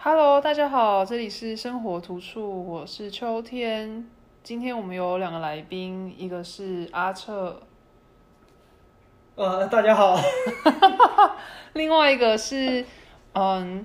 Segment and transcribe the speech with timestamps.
[0.00, 4.08] Hello，大家好，这里是生活图处，我是秋天。
[4.44, 7.60] 今天我们有两个来宾，一个是阿彻，
[9.34, 10.16] 呃，大家好，
[11.74, 12.86] 另外一个是
[13.32, 13.84] 嗯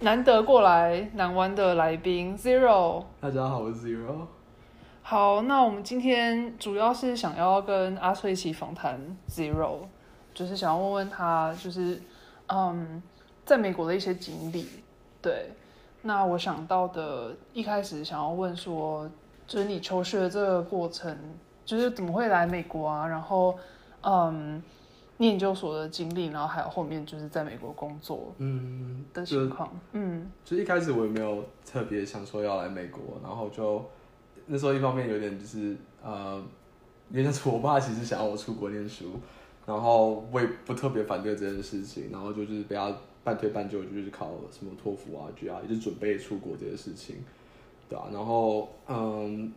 [0.00, 3.04] 难得过来南湾的来宾 Zero。
[3.20, 4.26] 大家好，我是 Zero。
[5.02, 9.86] 好，那我们今天主要是想要跟阿彻一起访谈 Zero，
[10.34, 12.02] 就是想要问问他，就是
[12.48, 13.00] 嗯，
[13.44, 14.66] 在美国的一些经历。
[15.20, 15.50] 对，
[16.02, 19.08] 那我想到的，一开始想要问说，
[19.46, 21.16] 就是你求学的这个过程，
[21.64, 23.06] 就是怎么会来美国啊？
[23.06, 23.56] 然后，
[24.00, 24.62] 嗯，
[25.18, 29.70] 念研究所的经历，然后还有后面就是在美国工作嗯，的情况。
[29.92, 33.84] 嗯就一开始我也没有特别想说要来美国，然后就
[34.46, 36.42] 那时候一方面有点就是呃，
[37.10, 39.20] 有点像是我爸其实想要我出国念书，
[39.64, 42.92] 然后我也不特别反对这件事情，然后就就是被他
[43.24, 47.16] 半推半就，就是考什么托福啊、GRE，就准备出国这些事情，
[47.88, 49.52] 对啊，然后嗯，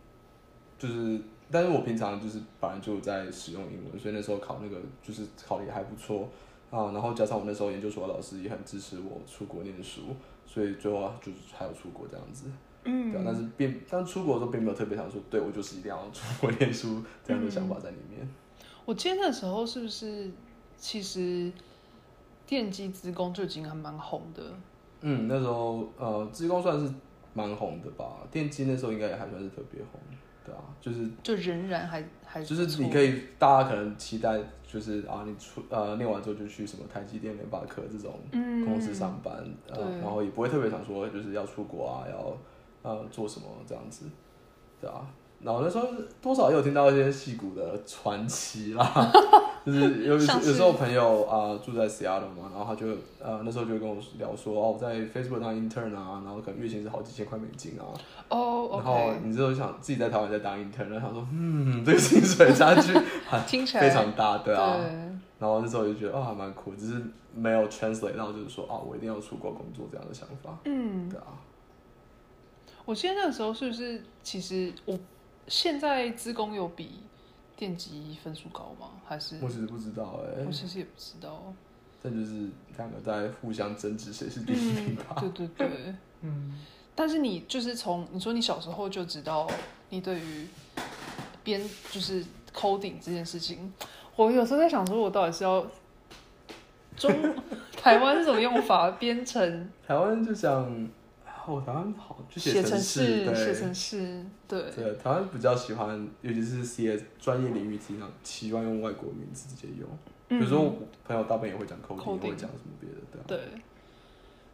[0.78, 6.28] 就是但是我平常就是本来就在使用英文，所以那时候考那个就是考的也还不错
[6.70, 10.02] 啊，然后加上我那时候研究所的老师也很支持我出国念书，
[10.46, 12.46] 所以最后就是还有出国这样子。
[12.84, 18.28] 嗯对啊，但是并但出国的时候并没有特别想说，对我就是一定要出国念书这样的想法在里面。
[18.84, 20.30] 我记得那时候是不是
[20.76, 21.50] 其实
[22.46, 24.42] 电机资工就已经还蛮红的？
[25.00, 26.92] 嗯，那时候呃，资工算是
[27.34, 30.00] 蛮红的吧，电机那时候应该也还算是特别红，
[30.44, 39.34] 对啊，就是就仍然还还就是你可以以大家可能期待就是啊，你出呃念完之后就去什么台积电、联发科这种嗯公司上班，
[39.68, 42.36] 呃，然后也不会特别想说就是要出国啊，要
[42.90, 44.06] 呃做什么这样子，
[44.80, 45.06] 对啊。
[45.42, 45.86] 然后那时候
[46.20, 49.12] 多少也有听到一些戏骨的传奇啦，
[49.64, 52.86] 就是有有时候朋友啊、住在 Seattle 嘛，然后他就
[53.22, 57.84] 呃那时候就跟我聊说哦我在 Facebook 当 intern 啊，然后可能月薪是好几千块美金啊，
[58.30, 62.92] 哦然后你就想自己在台湾在当 intern，然后想说嗯这个薪水差距
[63.28, 64.76] 还听起来非常大，对啊。
[64.78, 64.90] 对
[65.38, 67.02] 然后那时候就觉得哦还蛮酷，只是
[67.34, 71.26] 没有 translate 到就是说啊我一定要出国工作这样的想法，嗯，对啊。
[72.86, 74.98] 我记得那个时候是不是其实我
[75.48, 77.00] 现在资工有比
[77.56, 78.88] 电机分数高吗？
[79.06, 81.52] 还是我其实不知道哎、我其实也不知道。
[82.02, 85.16] 这就是两个在互相争执谁是第一名吧。
[85.20, 85.94] 对对 对。
[86.22, 86.58] 嗯，
[86.94, 89.48] 但是你就是从你说你小时候就知道
[89.90, 90.46] 你对于
[91.42, 92.24] 编就是
[92.54, 93.72] coding 这件事情，
[94.16, 95.66] 我有时候在想说，我到底是要
[96.96, 97.10] 中
[97.76, 100.88] 台湾是怎么用法编程台湾就想，
[101.46, 109.88] 哦，台湾好就写程式对写程式，对对，台湾比较喜欢，尤其是 CS 专业领域，经常习惯用外国名字直接用。
[110.28, 110.74] 比如说我
[111.04, 113.24] 朋友大部分也会讲也会讲什么别的，对啊。
[113.28, 113.38] 对。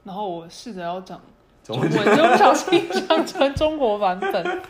[0.04, 1.20] 然后我试着要讲
[1.64, 4.62] 中文 就不小心讲成中国版本。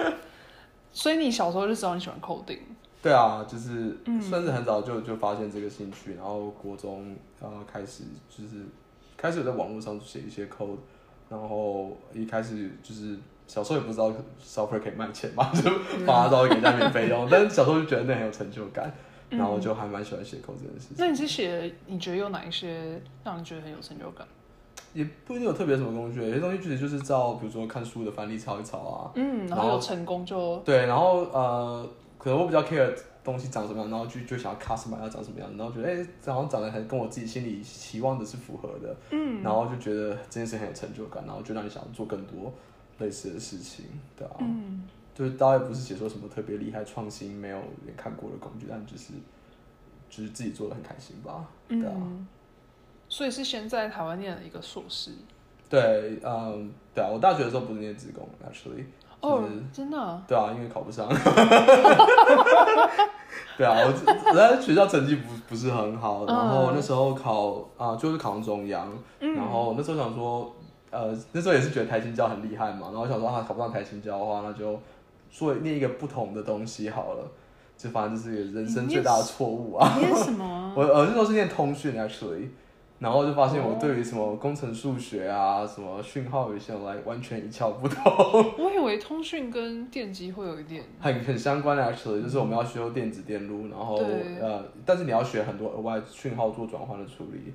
[0.93, 2.59] 所以你小时候就知道你喜欢 coding，
[3.03, 8.67] 对啊，就是嗯算是很早就就发现这个兴趣，然后国中然后开始就是
[9.17, 10.77] 开始有在网络上写一些 code，
[11.33, 13.17] 然后一开始就是
[13.47, 14.13] 小时候也不知道
[14.45, 15.71] software 可以卖钱嘛， 就
[16.05, 18.93] 发到给人家免费用，但是小时候就觉得那很有成就感，
[19.31, 20.97] 然后就还蛮喜欢写 code 这件事情。
[20.99, 24.27] 那你是写你觉得有哪一些让你觉得很有成就感？
[24.93, 31.89] 也不一定有特别什么工具，有些东西其实就是照比如说看书的范例抄一抄啊，嗯，然后成功就对，然后呃，
[32.19, 32.95] 可能我比较 care
[33.25, 39.43] 东西长什么样，然后就就想要 customize 它长什么样，然后觉得哎，这好像长得很跟我自己心里期望的是符合的，嗯。
[39.43, 42.53] 然后就觉得这件事很有成就感，然后就让你想要做更多
[42.99, 43.85] 类似的事情，
[44.17, 44.89] 对啊，嗯。
[45.15, 49.13] 就是倒也不是写说什么特别厉害创新没有人看过的工具，但就是
[50.09, 52.27] 就是自己做的很开心吧，对啊，嗯，
[53.11, 55.11] 所以是先在台湾念了一个硕士。
[55.69, 58.85] 对，嗯，对啊，我大学的时候不是念职工，actually，
[59.23, 61.09] 哦就是，真的啊对啊，因为考不上。
[63.57, 63.93] 对啊，我
[64.31, 68.89] 我在学校成绩不不是很好，然后嗯那时候考啊、就是考上中央，
[69.21, 70.55] 嗯然后那时候想说，
[70.91, 74.79] 呃，那时候也是觉得台青教很厉害嘛，然后想说啊，考不上台青教的话，那就
[75.31, 77.25] 说念一个不同的东西好了，
[77.77, 79.97] 就反正这是人生最大的错误啊。
[79.99, 80.73] 念什么啊？
[80.77, 82.49] 我呃那时候是念通讯 actually，
[83.03, 88.03] 然后就发现我哦对于什么工程数学啊、什么讯号有些来完全一窍不通。
[88.57, 93.97] 我以为通讯跟电机会有一点， 很很相关的 actually，就是我们要修电子电路，然后
[94.41, 97.53] 呃，但是你要学很多额外讯号做转换的处理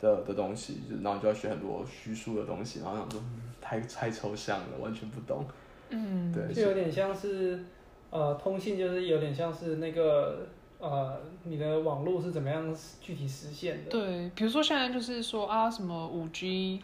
[0.00, 5.44] 的的东西，就然后你就要学很多虚数的东西，然后想说、嗯、太太抽象了，完全不懂。
[5.88, 7.64] 嗯，对，就有点像是
[8.10, 10.46] 呃，通信就是有点像是那个
[10.80, 13.90] 呃，你的网络是怎么样具体实现的？
[13.90, 16.80] 对，比如说现在就是说啊，什么五 G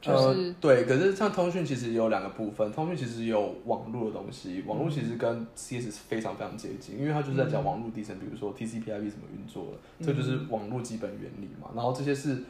[0.00, 11.70] 就是、呃、对，可是像通讯其实有两个部分，通讯其实有网络的东西，网络其实跟 CS 是非常非常接近，因为它就是在讲网络底层，比如说 TCP/IP 怎么运作的，这就是网络基本原理嘛。
[11.74, 12.44] 然后这些是，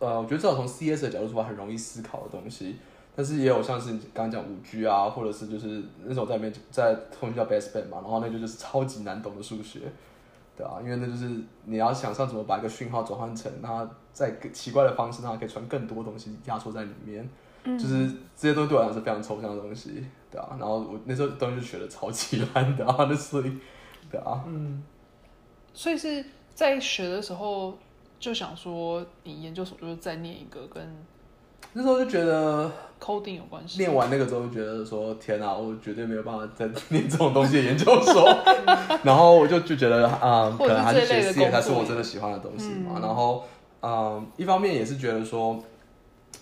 [0.00, 2.76] 呃，我觉得至少从 CS 的角度出发，很容易思考的东西。
[3.14, 9.80] 但是也有像是你刚刚讲五 G 啊，或者是就是那时候在里面在通讯叫 baseband 嘛，然后那就就是超级难懂的数学，
[10.56, 11.28] 对啊，因为那就是
[11.66, 17.28] 你要想象怎么把一个讯号转换成它在奇怪的方式，它可以传更多东西压缩在里面，
[17.64, 23.58] 就是这些东西对我来讲是非常抽象的东西，对啊，然后我那时候东西就学的超级烂的啊，那所以，
[24.10, 24.82] 对啊，嗯，
[25.74, 26.24] 所以是
[26.54, 27.76] 在学的时候
[28.18, 30.82] 就想说，你研究所就是再念一个跟
[31.72, 32.70] 那时候就觉得
[33.00, 33.78] coding 有关系。
[33.78, 38.28] 念完那个之后，就觉得说天啊，我绝对没有办法再念这种东西的研究所。
[39.02, 42.98] 然后我就就觉得啊、 或者是可能还是学这类的 C 才是我真的喜欢的东西嘛。
[43.00, 43.44] 然后
[43.82, 45.62] 嗯，一方面也是觉得说。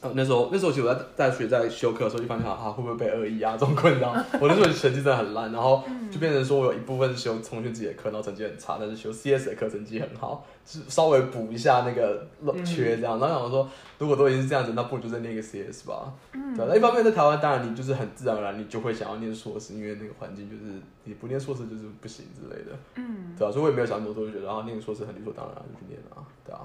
[0.00, 13.20] 呃，那时候那时候其实我在大学在修课的时候，一方面想啊会不会被恶意啊这种困扰，我那时候成绩真的很烂，然后就变成说我有一部分是修通讯自己的课，然后成绩很差，但是修 CS 的课成绩很好，是稍微补一下那个漏缺这样。
[13.20, 13.68] 然后想说，
[13.98, 16.10] 如果都已经是这样子，那不如就再念一个 CS 吧。
[16.32, 16.64] 嗯，对。
[16.66, 22.72] 那一方面在台湾，当然你就是很自然而然，你就会想要念硕士，因为那个环境就是你不念硕士就是不行之类的。
[22.94, 26.60] 嗯，对啊，所以我也没有想那么多，就觉得啊，念个硕士很理所当然就去念啊，对啊。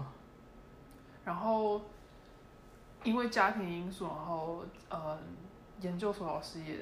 [1.25, 1.81] 然后
[3.05, 5.17] 因为家庭因素，然后呃，
[5.79, 6.79] 研究所老师也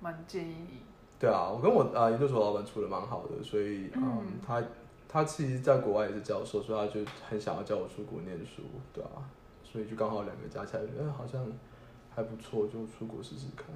[0.00, 0.82] 蛮建议你。
[1.20, 4.62] 对啊，我跟我呃研究所老板处的蛮好的，所以嗯，嗯他
[5.08, 9.28] 他其实在国外也是教授，所以他就很想要叫我出国念书，对啊，
[9.62, 11.46] 所以就刚好两个加起来，觉得好像
[12.14, 13.66] 还不错，就出国试试看，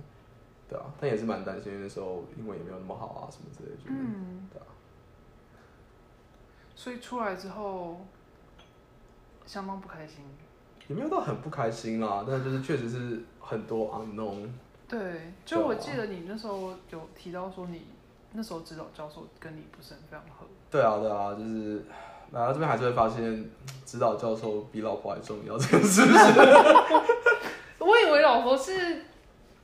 [0.69, 4.67] 对啊，但也是蛮担心，因为那时候英文也没有那么好啊，什么之类的，就是嗯，对啊，
[6.75, 8.07] 所以出来之后
[9.45, 10.25] 相当不开心。
[10.89, 14.49] 也没有到很不开心啦，但是就是确实是很多 unknown，
[14.89, 17.87] 对，就我记得你那时候有提到说你
[18.33, 20.47] 那时候指导教授跟你不是很非常合。
[20.71, 21.85] 对啊对啊，就是
[22.33, 23.51] 来到这边还是会发现
[23.85, 26.41] 指导教授比老婆还重要，这个是不是？
[27.79, 29.05] 我以为老婆是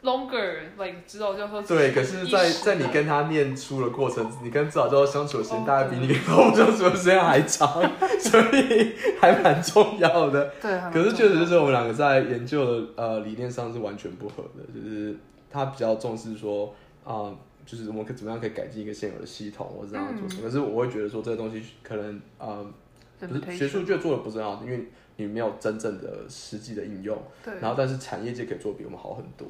[0.02, 1.62] longer like 指导教授。
[1.62, 7.82] 对，可是在，在你跟他念书的过程，你跟指导教授相处的时间，大概比你跟老婆相处的时间还长，
[8.20, 10.52] 所以还蛮重要的。
[10.60, 15.16] 对，可是确实是我们两个在研究的呃理念上是完全不合的，就是
[15.50, 16.74] 他比较重视说
[17.04, 17.34] 啊、
[17.64, 20.42] 就是我们可怎么样可以改进一个现有的系统，或者这样做什么。
[20.42, 22.66] 可是我会觉得说这个东西可能呃
[23.18, 24.86] 不是学术界做的不是很好，因为
[25.16, 27.16] 你没有真正的实际的应用。
[27.44, 29.48] 对，然后但是产业界可以做得比我们好很多，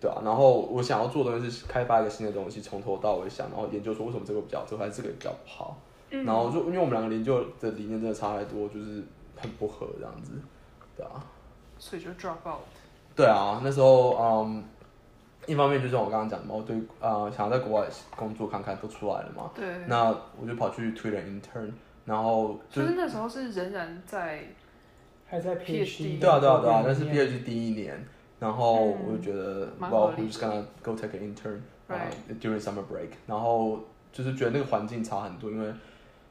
[0.00, 0.22] 对啊。
[0.24, 5.78] 然后我想要做的东西是开发一个新的东西，从头到尾想，然后研究说为什么这个比较好，还是这个比较不好。
[6.12, 9.02] 嗯然后就因为我们两个研究的理念真的差太多，就是
[9.36, 10.32] 很不合这样子，
[10.96, 11.24] 对啊。
[11.78, 12.60] 所以就 drop out。
[13.14, 14.64] 对啊，那时候嗯，
[15.46, 17.86] 一方面就像我刚刚讲的嘛，我对呃想要在国外
[18.16, 20.08] 工作看看都出来了嘛，对，那
[20.40, 21.70] 我就跑去 Twitter intern，
[22.04, 24.44] 然后就就是是那时候是仍然在
[25.26, 28.04] 还在 PhD 对啊对啊对啊，那是 PhD 第一年，
[28.40, 31.60] 然后嗯我就觉得、蛮 well who's gonna go take an intern
[32.40, 33.78] during summer break，然后
[34.10, 35.72] 就是觉得那个环境差很多，因为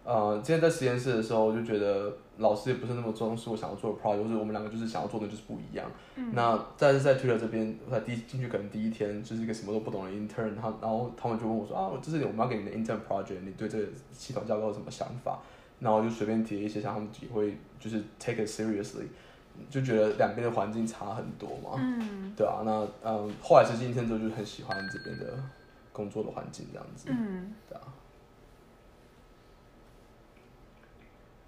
[0.04, 5.86] 呃之前在实验室的时候我就觉得老师也不是那么重视我想要做的 project，就是我们两个就是想要做的就是不一样。
[6.16, 15.40] 嗯那但是在 Twitter 这边，我才第一进去可能第一天就是一个什么都不懂的 intern，他然后他们就问我说啊，这是我们要给你的 intern project，你对这个系统架构有什么想法？
[15.80, 19.06] 然后我就随便提了一些，像他们也会就是 take it seriously，
[19.70, 22.34] 就觉得两边的环境差很多嘛，嗯。
[22.36, 25.34] 对啊，那嗯，后来实际 intern 之后就很喜欢这边的
[25.92, 27.82] 工作的环境这样子，嗯，对啊，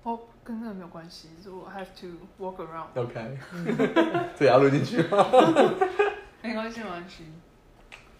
[0.03, 2.07] 哦，跟那个没有关系，就我 have to
[2.43, 3.37] walk around，OK，
[4.37, 5.25] 这也要录进去吗？
[6.43, 7.25] 没关系没关系，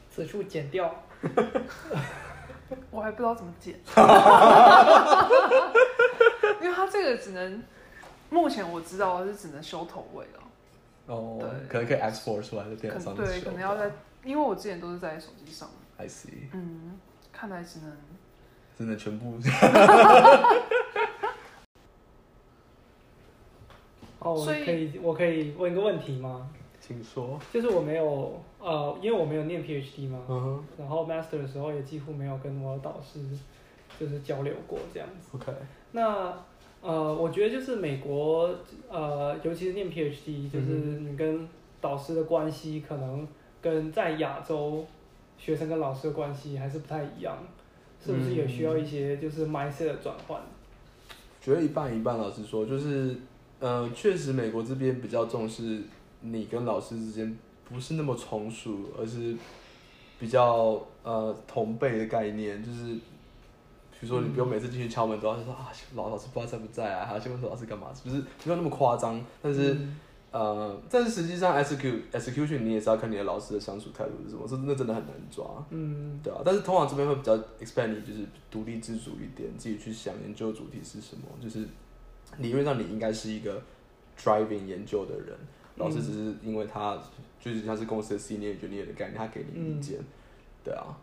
[0.10, 0.94] 此处剪掉。
[2.90, 3.74] 我还不知道怎么剪，
[6.62, 7.62] 因为它这个只能，
[8.32, 10.42] 目前我知道的是只能修头尾了，
[11.06, 13.92] 哦对，可能可以 export 出来在电可脑上面对，可能要在，
[14.24, 16.98] 因为我之前都是在手机上，I see，嗯，
[17.32, 17.96] 看来只能，
[18.80, 19.38] 真的全部
[24.20, 26.50] 哦，我所以可以，我可以问一个问题吗？
[26.80, 30.66] 请说，就是我没有呃，因为我没有念 PhD 嘛，嗯哼。
[30.78, 33.20] 然后 Master 的时候也几乎没有跟我的导师
[34.00, 35.38] 就是交流过这样子。
[35.38, 35.54] ，OK，
[35.92, 36.34] 那
[36.82, 38.54] 呃，我觉得就是美国
[38.90, 40.66] 呃，尤其是念 PhD，就是
[41.00, 41.48] 你跟
[41.80, 43.28] 导师的关系可能
[43.62, 44.86] 跟在亚洲
[45.38, 47.38] 学生跟老师的关系还是不太一样，
[48.04, 50.42] 是不是也需要一些就是 mindset 的转换？
[51.40, 52.18] 觉得一半一半。
[52.18, 53.16] 老实说，就是
[53.60, 55.82] 呃，确实美国这边比较重视
[56.22, 59.36] 你跟老师之间不是那么从属，而是
[60.20, 62.96] 比较呃同辈的概念，就是
[64.02, 69.76] 比如说你不用每次进去敲门都要说啊老老师不知道在不在啊，还要先问说老师干嘛，是不是没有那么夸张，但是。
[69.76, 69.98] 嗯
[70.32, 76.40] 呃，但是实际上 execute execution 你也是要看你的老师的相处态度是什么，这那真的很难抓，嗯对啊。
[76.46, 81.68] 但是通常这边会比较 expand 你就是独立自主一点，自己去想研究主题是什么，就是
[82.38, 83.62] 理论上你应该是一个
[84.18, 85.38] driving 研究的人，
[85.76, 86.98] 老师只是因为他
[87.38, 90.00] 就是他是公司的 senior engineer 的概念，他给你意见，
[90.64, 90.98] 对啊。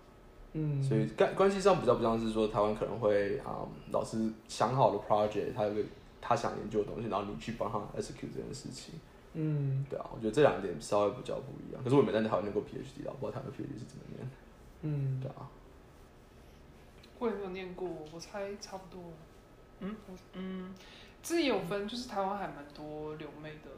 [0.61, 5.81] 嗯，所以关关系上比较不像是说台湾可能会啊、嗯老师想好的 project，他有个
[6.21, 8.95] 他想研究的东西，然后你去帮他 execute 这件事情。
[9.35, 11.83] 嗯对啊，我觉得这两点稍微比较不一样。
[11.85, 14.29] 可是我没在台湾念过 PhD 啊，我不知道台湾 PhD 是怎么念。
[14.83, 15.47] 嗯对啊，
[17.19, 19.05] 我也没有念过，我猜差不多。
[19.81, 20.75] 嗯，我嗯，
[21.23, 23.71] 这也有分，就是台湾还蛮多留美的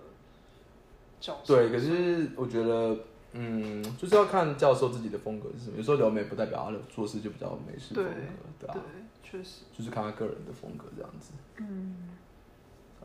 [1.21, 1.55] 教授。
[1.57, 2.97] 对，可是我觉得，
[3.33, 5.77] 嗯，就是要看教授自己的风格是什么。
[5.77, 8.11] 有时候留美不代表他的做事就比较美式风格，
[8.59, 8.83] 对啊对，
[9.23, 9.63] 确实。
[9.77, 11.33] 就是看他个人的风格这样子。
[11.59, 12.09] 嗯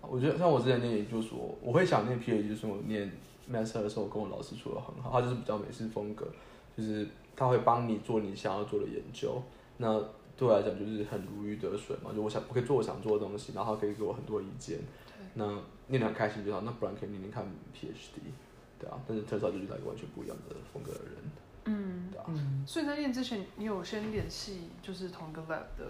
[0.07, 3.11] 我觉得像我之前念研究所，我会想念 PhD，就是我念
[3.51, 6.27] master 的时候，跟我老师处的很好，他就是比较美式风格，
[6.77, 9.41] 就是他会帮你做你想要做的研究。
[9.77, 9.99] 那
[10.37, 14.77] 对我来讲就是很如鱼得水嘛，就我想我可以做我想做的东西，然后他可以给我很多意见。
[15.33, 15.43] 那
[15.87, 18.19] 念得很开心就好，那不然可以念念看 PhD，
[18.85, 19.01] 对啊。
[19.07, 21.13] 但是特少就是来一个完全不一样的风格的人，
[21.65, 22.25] 嗯，对啊。
[22.27, 25.85] 嗯所以在练之前，你有先联系就是同一个 lab 的，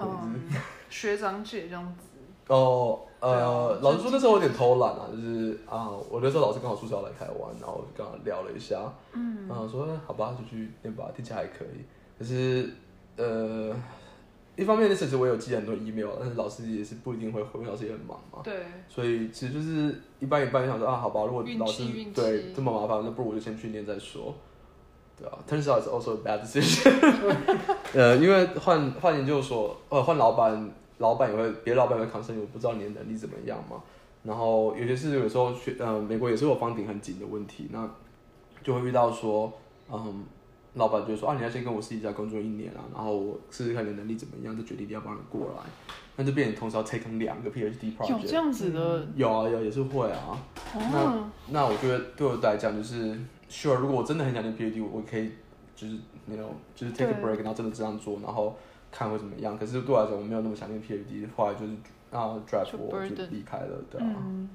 [0.00, 0.40] 嗯，
[0.90, 2.08] 学长姐这样子。
[2.48, 11.84] 哦，呃啊，老实说那时候我有点偷懒啊，就是啊，我那时候老师刚好出差要来台湾，然后就跟他聊了一下，嗯嗯，说好吧，就去练吧，听起来还可以。
[12.16, 12.70] 可是
[13.16, 13.74] 呃，
[14.56, 18.40] 一方面那其实我有寄很多 email，但是老师也是不一定会回，因为老师也很忙嘛。
[18.42, 18.54] 对，
[18.88, 21.84] 所以其实就是一般一般，想说啊，好吧，如果老师
[22.14, 24.34] 对这么麻烦，那不如我就先去念再说。
[25.18, 26.92] 对啊，turns out it's also a bad decision。
[27.94, 33.82] 呃，因为换换研究所，呃，换老板，老板也会，别的老板也会 concern 我不知道你的能力怎么样嘛。
[34.24, 37.88] 然后有些是有时候去，呃，美国也是有房顶很紧的问题，那
[38.62, 39.52] 就会遇到说，
[39.90, 40.24] 嗯，
[40.76, 45.62] 老板就会说啊，你要先跟我私底下工作一年啊，然后我试试看你的能力怎么样，再决定你要不要你过来。
[46.18, 48.26] 那就变成同时要 take 两个 PhD project。
[48.26, 50.38] 这样子的有啊有也是会啊。
[50.74, 53.18] 哦，那我觉得对我来讲就是
[53.50, 55.32] ，sure，如果我真的很想念 PhD，我我可以
[55.74, 55.94] 就是
[56.26, 58.56] you know 就是 take a break，然后真的这样做，然后
[58.90, 59.58] 看会怎么样。
[59.58, 61.72] 可是对我来讲，我没有那么想念 PhD，后来就是
[62.10, 64.14] 啊 drive 就我就离开了，对啊。
[64.16, 64.48] 嗯，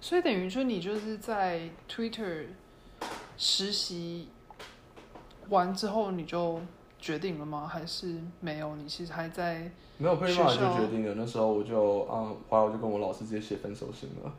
[0.00, 2.44] 所以等于说你就是在 Twitter
[3.44, 4.28] 实习
[5.48, 6.60] 完之后你就
[7.00, 7.66] 决定了吗？
[7.66, 8.76] 还是没有？
[8.76, 9.68] 你其实还在
[9.98, 14.32] 没有 pretty much 就决定了，那时候我就啊，后来我就跟我老师直接写分手信了。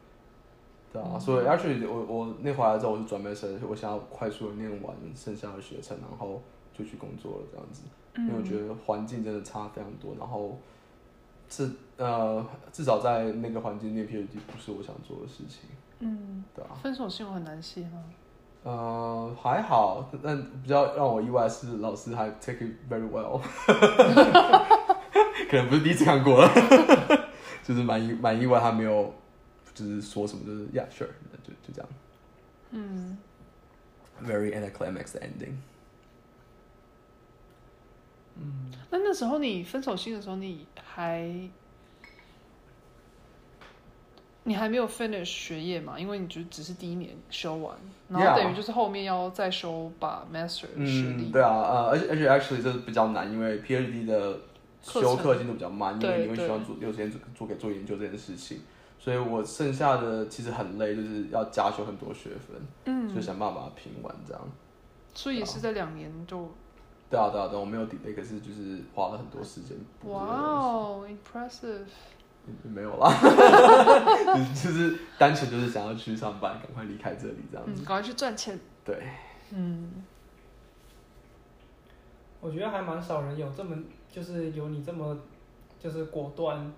[0.94, 6.42] 对嗯啊，所以 actually 我我那回来之后我就转 master，我想要快速的念完剩下的学程，然后
[6.74, 7.82] 就去工作了这样子。
[8.16, 10.58] 因为我觉得环境真的差非常多，然后
[11.50, 15.70] 至呃至少在那个环境念 PhD 不是我想做的事情，
[16.00, 18.02] 嗯，对啊，分手信我很难写吗？
[18.64, 23.40] 呃还好，但比较让我意外是老师还 take it very well，
[25.50, 26.50] 可能不是第一次看过了，
[27.64, 29.14] 就是蛮意蛮意外他没有
[29.74, 31.08] 就是说什么就是 yeah sure
[31.44, 31.90] 就就这样。
[32.72, 33.18] 嗯
[34.24, 35.56] ，very anticlimax ending。
[38.36, 38.72] 嗯。
[38.90, 41.30] 那那时候你分手信的时候，你还
[44.46, 45.98] 你还没有 finish 学业嘛？
[45.98, 47.76] 因为你就只是第一年修完，
[48.10, 51.28] 然后等于就是后面要再修把 master 的学历。
[51.28, 54.38] 嗯，对啊，呃，而且而且 actually 这比较难，因为 PhD 的
[54.82, 58.60] 修课进度比较慢，因对为你会需要有时间做做给做研究这件事情，
[59.00, 64.42] 所以我剩下的其实很累，就是要加修很多学分，嗯，就想办法把它拼完这样。
[65.14, 66.52] 所以也是在两年就，
[67.10, 71.86] 对啊，对啊，对啊，我没有 delay，可是就是花了很多时间哇个
[72.64, 73.10] 没有啦，
[74.36, 77.86] 就是就是单纯就是想要去上班，赶快离开这里这样嗯，子。
[77.86, 78.60] 赶快去赚钱。
[78.84, 79.02] 对，
[79.52, 79.90] 嗯，
[82.42, 83.76] 我觉得还蛮少人有这么，
[84.12, 85.18] 就是有你这么，
[85.80, 86.72] 就是果断，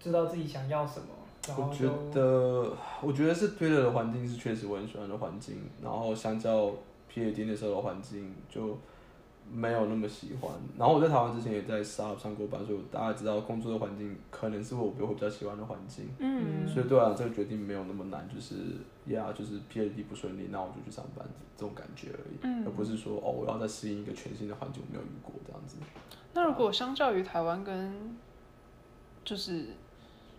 [0.00, 1.06] 知道自己想要什么，
[1.46, 6.72] 然后我觉得，我觉得是 Twitter 的环境是确实我很喜欢的环境，然后相较
[7.08, 8.76] P A D 那时候的环境就
[9.52, 10.50] 没有那么喜欢。
[10.78, 16.08] 然后我在台湾之前也在 startup 上过班，所以我大概知道工作的环境可能是我比我比较喜欢的环境。
[16.18, 18.54] 嗯所以对我来讲，这个决定没有那么难，就是
[19.06, 21.26] 呀就是 PhD 不顺利，那我就去上班
[21.56, 25.76] 这种感觉而已，嗯而不是说哦我要再适应一个全新的环境，我没有遇过这样子。
[26.34, 28.16] 那如果相较于台湾跟
[29.24, 29.66] 就是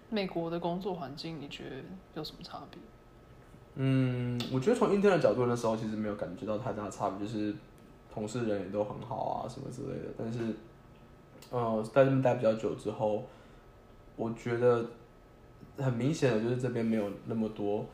[0.10, 1.76] 美国的工作环境，你觉得
[2.14, 2.80] 有什么差别？
[3.80, 7.54] 嗯，我觉得从 intern 的角度，那时候其实没有感觉到太大的差别，就是
[8.18, 10.12] 同事人也都很好啊，什么之类的。
[10.18, 10.40] 但是，
[11.52, 13.24] 呃，在这边待比较久之后，
[14.16, 14.84] 我觉得
[15.78, 17.86] 很明显的就是这边没有那么多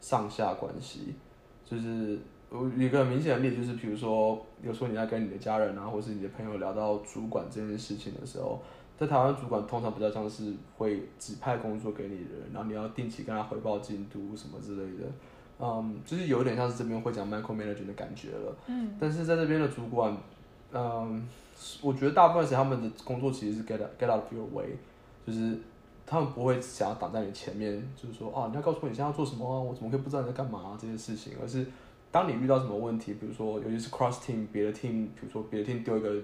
[0.00, 1.14] 上下关系。
[1.62, 8.58] 就是我有一个很明显的例子，就是比如说，有时候你在跟你的家人啊，或是你的朋友聊到主管这件事情的时候，
[8.96, 15.04] 在台湾主管通常比较像是会指派工作给你的人，然后你要定期跟他汇报进度什么之类的，
[15.60, 18.56] 嗯，就是有点像是这边会讲 micro managing 的感觉了。
[18.66, 18.96] 嗯。
[18.98, 20.16] 但是在这边的主管，
[20.72, 21.28] 嗯，
[21.82, 24.66] 我觉得大部分时他们的工作其实是 get get out of your way，
[25.26, 25.58] 就是
[26.06, 31.66] 他们不会想要挡在你前面，就是说啊，你要告诉我你现在要做什么啊，我怎么可以不知道你在干嘛啊这些事情，而是
[32.10, 36.14] 当你遇到什么问题，比如说尤其是 cross team 别的 team，比如说别的 team 丢一个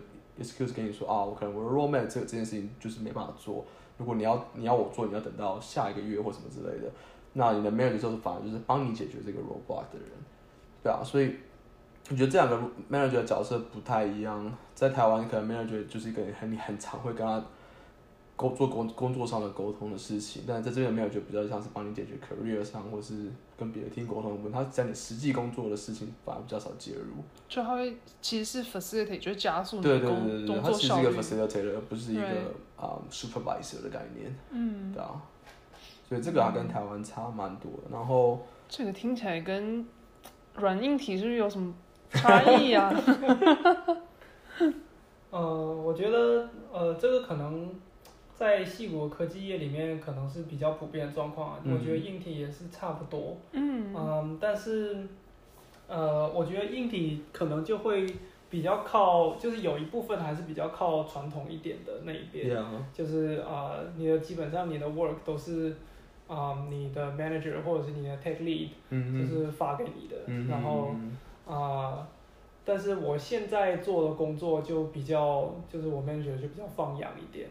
[0.40, 3.64] excuse 给你说啊，我可能我的 role man 这这件事情就是没办法做。
[3.98, 6.90] 如果你要你要我做，你要等到下一个月或什么之类的。
[7.38, 10.08] 那你的 manager 就是反而就是帮你解决这个 robot 的人，
[10.82, 11.02] 对啊。
[11.04, 11.36] 所以
[12.10, 12.56] 我觉得这两个
[12.90, 14.50] manager 的角色不太一样。
[14.74, 17.44] 在台湾可能 manager 就是一个很你很常会跟他
[18.36, 24.50] 沟做工工作上的沟通的事情，但在这边 manager 比较像是帮你解决 career 上或是跟别的 team 沟通的问题。
[24.52, 27.22] 他在你实际工作的事情反而比较少介入。
[27.48, 32.38] 就他会其实是 facilitate，就是加速你对的工对对对对，工它其实是一个 facilitator，而不是一个对
[32.76, 35.20] 啊、supervisor 的概念，嗯，对啊。
[36.08, 37.90] 所以这个还跟台湾差蛮多的。
[37.90, 39.84] 然后这个听起来跟
[40.56, 41.74] 软硬体是不是有什么
[42.10, 42.92] 差异啊？
[45.30, 47.70] 呃，我觉得呃，这个可能
[48.34, 51.58] 在细国科技业里面可能是比较普遍的状况啊。
[51.64, 55.06] 嗯我觉得硬体也是差不多，嗯嗯，但是
[55.88, 58.06] 呃，我觉得硬体可能就会
[58.48, 65.76] 比较靠，就是有一部分还是比较靠传统一点的那一边就是啊、呃你的基本上你的 work 都是
[66.26, 68.70] 啊、你的 manager 或者是你的 tech lead
[69.18, 70.90] 就是发给你的，嗯，然后。
[70.92, 71.16] 嗯
[71.48, 72.04] 啊、
[72.64, 77.48] 但是我现在做的工作就比较，就是我 manager 就比较放养一点，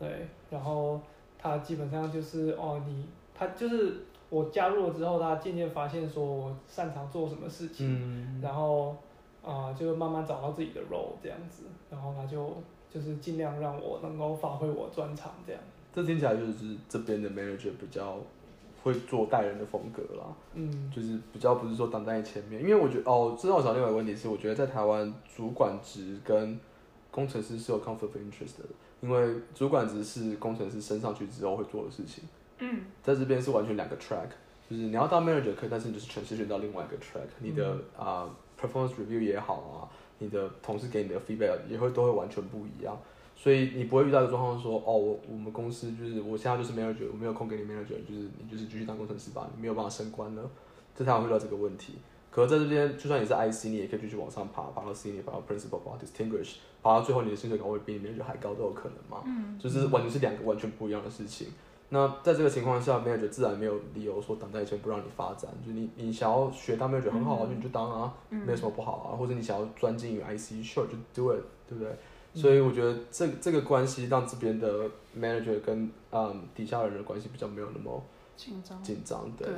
[0.00, 1.00] 对，然后
[1.38, 3.98] 他基本上就是哦，你他就是
[4.30, 8.96] 我加入了之后，他渐渐发现说我擅长做什么事情，嗯，然后
[9.44, 12.52] 啊、就慢慢找到自己的 role 这样子，然后他就
[12.90, 15.62] 就是尽量让我能够发挥我专长这样，
[15.94, 16.52] 这听起来就是
[16.88, 18.18] 这边的 manager 比较
[18.82, 20.24] 会做带人的风格啦，
[20.54, 20.90] 嗯。
[20.94, 26.58] 就是比较不是说挡在你前面，因为我觉得哦，这让我想另外一个问题是，我觉得在台湾主管职跟
[27.10, 28.64] 工程师是有 conflict of interest 的，
[29.00, 32.24] 因为主管职是工程师升上去之后会做的事情，
[32.58, 32.82] 嗯。
[33.02, 34.28] 在这边是完全两个 track，
[34.70, 42.96] 就是你要当 manager 可以，但是你就是 transition 到另外一个 track，你的啊、performance review 也好啊，你的同事给你的 feedback 也会都会完全不一样，
[43.42, 50.42] 所以你不会遇到一个状况说，哦，我我们公司就是我现在就是 manager，我没有空给你 manager，就是你就是继续当工程师吧，你没有办法升官了，
[50.94, 51.94] 这才会遇到这个问题。
[52.30, 59.24] 可是在这边，就算你是 IC，你也可以继续往上爬，爬到 senior，爬到 principal，爬到 distinguish，爬到最后你的薪水岗位比你 manager 还高都有可能嘛。
[59.24, 61.48] 嗯就是完全是两个完全不一样的事情。
[61.88, 65.50] 那在这个情况下，manager 自然没有理由说挡在前不让你发展。
[65.66, 69.16] 就你你想要学当 manager 很好啊，就你就当啊，没有什么不好啊。
[69.16, 71.90] 或者你想要专精于 IC，sure 就 do it，对不对？
[72.34, 74.84] 所以我觉得这这个关系让这边的
[75.18, 78.02] manager 跟嗯底下人的关系比较没有那么
[78.36, 78.82] 紧张。
[78.82, 79.56] 紧张，对对，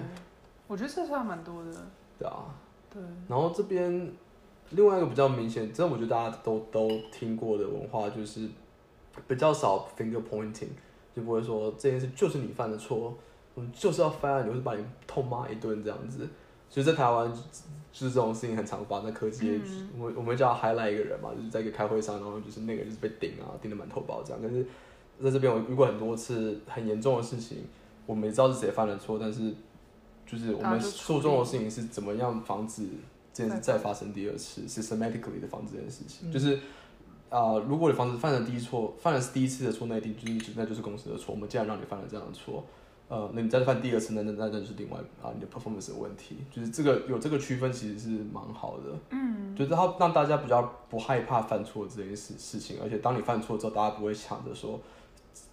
[0.67, 1.71] 我觉得这还蛮多的。
[2.19, 2.47] 对啊。
[2.95, 4.13] 对，然后这边
[4.69, 8.47] 另外一个比较明显，这我觉得大家都都听过的文化就是
[9.27, 10.69] 比较少 finger pointing，
[11.17, 13.15] 就不会说这件事就是你犯的错，
[13.55, 16.29] 我们就是要 fire 你，或是把你痛骂一顿这样子。
[16.69, 17.33] 所以在台湾
[17.93, 24.41] 就是这种事情很常发生在科技业，嗯我们我们叫 highlight 一个人嘛，就是在一个开会上，然后就是那个人就是被顶啊，顶得满头包这样。
[24.43, 24.65] 但是
[25.23, 27.59] 在这边我遇过很多次很严重的事情，
[28.07, 29.55] 我们也知道是谁犯了错，但是
[30.27, 32.87] 就是我们大家就处理注重的事情是怎么样防止
[33.33, 36.59] 这件事再发生第二次，systematically 的防止这件事情，嗯就是。
[37.33, 41.35] 啊、如果你防止犯了第一错，犯了第一次的错，那一定就是那就是公司的错。
[41.35, 42.63] 我们既然让你犯了这样的错，
[43.13, 46.39] 呃，那你再犯第二次，那那那那就是另外啊你的 performance 的问题。
[46.51, 48.85] 就是这个有这个区分，其实是蛮好的。
[49.11, 54.81] 嗯，就是它让大家比较不害怕犯错这件事事情，而且当你犯错之后，大家不会想着说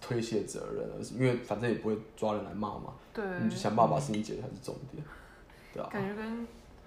[0.00, 5.04] 推卸责任，而是因为反正也不会抓人来骂嘛，对，你就想办法把事情解决才是重点，
[5.74, 6.46] 对啊，感觉跟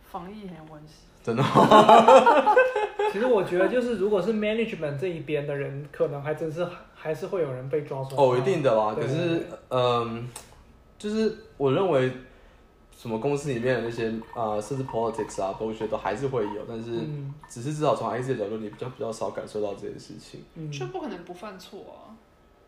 [0.10, 1.04] 防疫很有关系。
[1.24, 1.44] 真的，
[3.14, 8.22] 其实我觉得就是如果是 management 这一边的人，可能还真是还是会有人被抓出来。
[8.22, 8.94] 哦，一定的啦。
[8.94, 10.28] 可是，嗯，
[11.04, 12.10] 就是我认为
[12.98, 20.42] 什么公司里面的那些啊、呃甚至 politics 啊，都觉得还是会有，但是嗯只是至少从 IC 的角度，你比较比较少感受到这些事情。
[20.56, 22.16] 嗯，就不可能不犯错啊。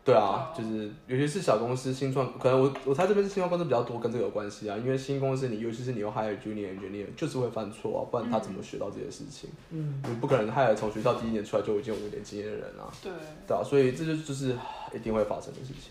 [0.04, 4.76] 对啊，就是尤其是小公司新创，可能我我猜这边是新创公司比较多，跟这个有关系啊。
[4.76, 9.48] 因为新公司你尤其是你又 hire junior engineer，就是会犯错啊，不然他怎么学到这些事情？
[9.70, 13.10] 嗯，你不可能 hire 从学校第一年出来就已经有五年经验的人啊，对，
[13.48, 14.54] 对啊，所以这就就是
[14.94, 15.90] 一定会发生的事情。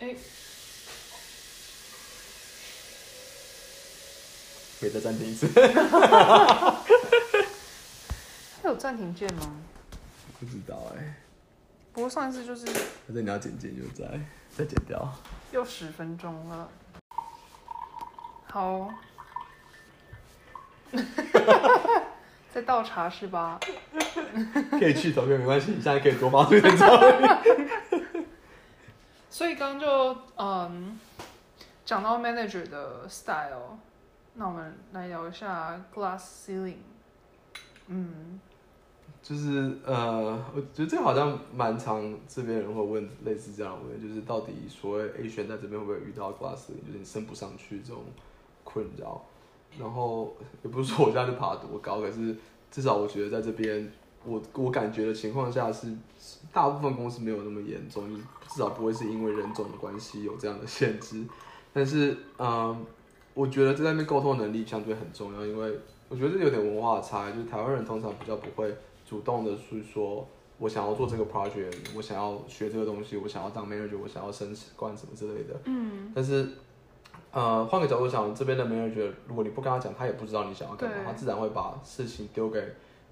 [0.00, 0.14] 哎，
[4.80, 5.46] 可以再暂停一次，
[8.62, 9.54] 它有暂停键吗？
[10.38, 11.16] 不知道哎、
[11.92, 14.06] 不过上一次就是反正你要剪剪就再
[14.56, 15.06] 再剪掉。
[15.52, 16.66] 又十分钟了。
[18.46, 18.90] 好，
[22.54, 23.60] 在倒茶是吧？
[24.78, 27.38] 可以去投票没关系，你现在可以多发出点照片。
[29.30, 30.98] 所以刚刚就嗯
[31.84, 33.78] 讲到 manager 的 style，
[34.34, 36.74] 那我们来聊一下 glass ceiling。
[37.86, 38.38] 嗯，
[39.22, 48.02] 就是呃，我觉得这好像蛮常这边人会问类似这样的问题，就是到底所谓 A 选在这边会不会遇到 glass，ceiling，就是你升不上去这种
[48.64, 49.24] 困扰。
[49.78, 52.36] 然后也不是说我现在就爬多高，可是
[52.72, 53.90] 至少我觉得在这边，
[54.24, 55.88] 我我感觉的情况下是，
[56.52, 61.24] 大部分公司没有那么严重，就是至少不会是因为人种的关系有这样的限制。
[61.72, 62.84] 但是嗯，
[63.32, 65.78] 我觉得在那边沟通能力相对很重要，因为
[66.08, 68.74] 我觉得这有点文化的差异，就是台湾人通常比较不会
[69.08, 70.26] 主动的去说，
[70.58, 75.58] 我想要做这个 project，我想要学这个东西，我想要当 manager，我想要升官什么之类的。
[75.64, 76.46] 嗯，但是，
[77.30, 82.60] 呃，换个角度想，这边的 manager，如果你不跟他讲，他也不知道你想要干嘛，他自然会把事情丢给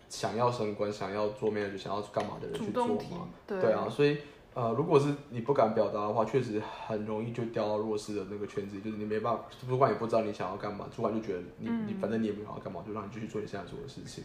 [0.09, 4.19] 想要升官、想要做 manager、想要干嘛的人去做嘛。，对对啊，所以
[4.55, 14.25] 呃，如果是你不敢表达的话，确实很容易就掉到弱势的那个圈子，就是你没办法，主管也不知道你想要干嘛，主管就觉得你、你嗯反正你也没想要干嘛，就让你继续做你现在做的事情。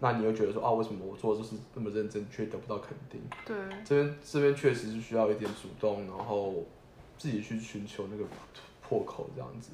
[0.00, 3.20] 那你又觉得说啊，为什么我做的就是那么认真，却得不到肯定？
[3.44, 6.54] 对，这边这边确实是需要一点主动，然后
[7.18, 8.24] 自己去寻求那个
[8.82, 9.70] 破口，这样子。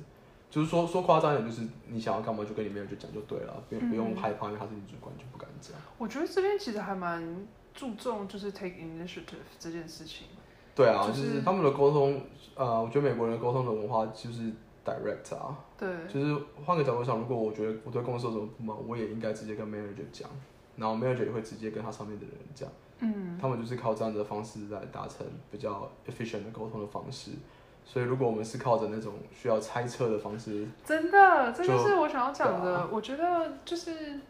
[0.50, 5.74] 就是说说夸张一点，就是你想要干嘛就跟你妹就讲就对了，不用不用嗯害怕，因为他是你主管就不敢讲。
[5.96, 10.26] 我觉得这边其实还蛮注重就是 take initiative 这件事情。
[10.74, 12.20] 对啊，就就是是他们的沟通，
[12.54, 14.50] 呃，我觉得美国人的沟通的文化就是
[14.84, 20.28] direct 啊，对，就是换个角度想，如果我觉得我对公司有什么不满，我也应该直接跟 manager 讲，
[20.76, 22.68] 然后 manager 也会直接跟他上面的人讲，
[23.00, 27.32] 嗯，他们就是靠这样的方式来达成比较 efficient 的沟通的方式。
[27.92, 32.76] 所以，如果我们是靠着那种需要猜测的方式，真的，这就就是我想要讲的。
[32.76, 34.20] 啊我觉得就是，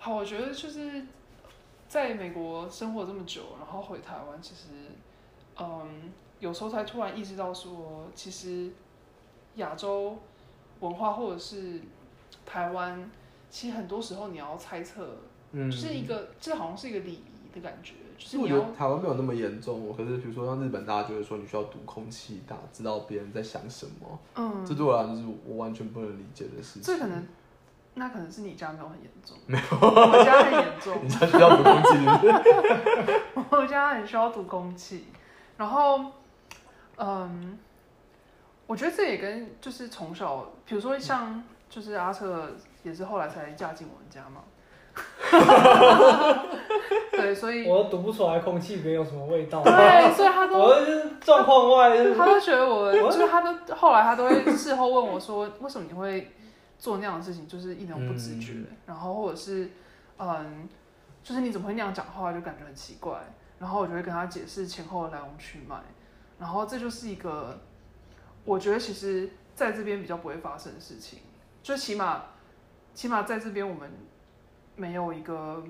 [0.00, 1.06] 好，我觉得就是
[1.86, 4.64] 在美国生活这么久，然后回台湾，其实，
[5.56, 8.72] 嗯，有时候才突然意识到说，其实
[9.54, 10.18] 亚洲
[10.80, 11.80] 文化或者是
[12.44, 13.08] 台湾，
[13.48, 15.18] 其实很多时候你要猜测，
[15.52, 26.82] 嗯，就是一个，这好像是一个礼仪的感觉，就是其实我觉得台湾没有那么严重，可是比如说像日本，大家就会说你需要读空气，大知道别人在想什么，嗯，这对我来说就是我完全不能理解的事情。
[26.82, 27.26] 这可能，
[27.94, 30.98] 那可能是你家没有很严重，没有，我家很严重。
[31.04, 33.46] 你家需要读空气是不是？
[33.62, 35.04] 我家很需要读空气，
[35.56, 36.12] 然后，
[36.96, 37.58] 嗯，
[38.66, 42.50] 我觉得这也跟就是从小，比如说像就是阿彻
[42.82, 44.42] 也是后来才嫁进我们家嘛，
[47.10, 49.62] 对，所以我都读不出来空气里面有什么味道。
[49.62, 56.30] 对，所以他都 我就是状况外，就是他都觉得我，就是他都后来他都会事后问我说，为什么你会
[56.78, 58.66] 做那样的事情，就是一点都不自觉，嗯。
[58.86, 59.70] 然后或者是
[60.18, 60.68] 嗯，
[61.22, 63.18] 就是你怎么会那样讲话，就感觉很奇怪，
[63.58, 65.76] 然后我就会跟他解释前后的来龙去脉，
[66.38, 67.58] 然后这就是一个
[68.44, 71.20] 我觉得其实在这边比较不会发生的事情，
[71.62, 72.22] 就起码
[72.94, 73.90] 起码在这边我们
[74.76, 75.64] 没有一个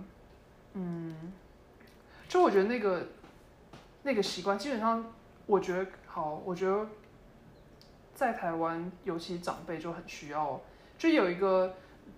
[0.75, 1.33] 嗯，
[2.29, 3.07] 就我觉得那个
[4.03, 5.05] 那个习惯基本上。
[5.49, 6.85] 我觉得好，我觉得
[8.13, 10.61] 在台湾，尤其长辈就很需要，
[10.99, 11.73] 就有一个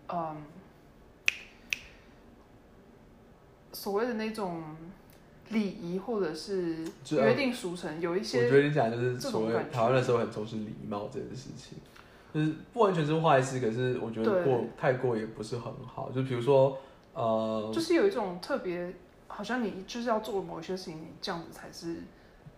[0.08, 0.42] 嗯，
[3.70, 4.62] 所谓的那种
[5.50, 11.76] 礼仪或者是约定俗成，有一些我些觉得你讲的就是所谓台湾的时候很重视礼貌这件事情，
[12.32, 16.10] 就是不完全是坏事，可是我觉得过太过也不是很好。
[16.14, 16.76] 就比如说，
[17.14, 18.94] 呃，就是有一种特别，
[19.26, 21.96] 好像你就是要做某些事情，你这样子才是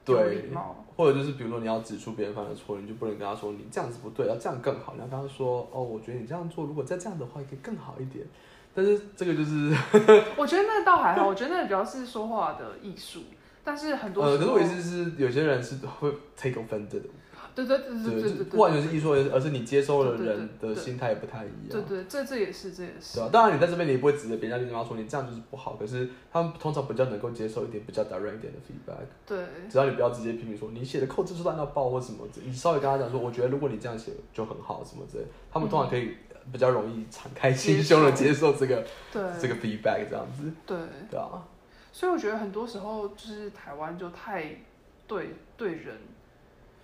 [0.05, 0.85] 对礼貌。
[0.97, 4.93] 或者就是比如说你要指出别人犯的错，你就不能跟他说你这样子不对，要这样更好。
[4.95, 8.27] 你要跟他说，哦，我觉得你这样做，如果再这样的话，可以更好一点。
[8.75, 9.75] 但是这个就是，
[10.37, 13.21] 我觉得那倒还好，我觉得那比较是说话的艺术，
[13.65, 17.03] 但是很多呃，可是我意思是，有些人是会 take offended 的。
[17.55, 21.71] 对对对对对对对，不完全是艺术，而是你接收的人的心态也不太一样。
[21.71, 23.19] 对对，这这也是这也是。
[23.19, 29.39] 对，啊，当然你在这边你也不会指着别人家地方说你这样就是不好，可是他们通常比较能够接受一点比较 direct 一点的 feedback，对。
[29.69, 36.17] 只要你不要直接批评说你写的扣字是烂到爆或什么你稍微跟他讲说，我觉得如果你这样写就很好什么之类，他们通常可以
[36.53, 40.77] 比较容易敞开心胸的接受这个对这个 feedback 这样子，对，
[41.11, 41.47] 对啊，
[41.93, 44.57] 所以我觉得很多时候就是台湾就太
[45.07, 45.97] 对对人，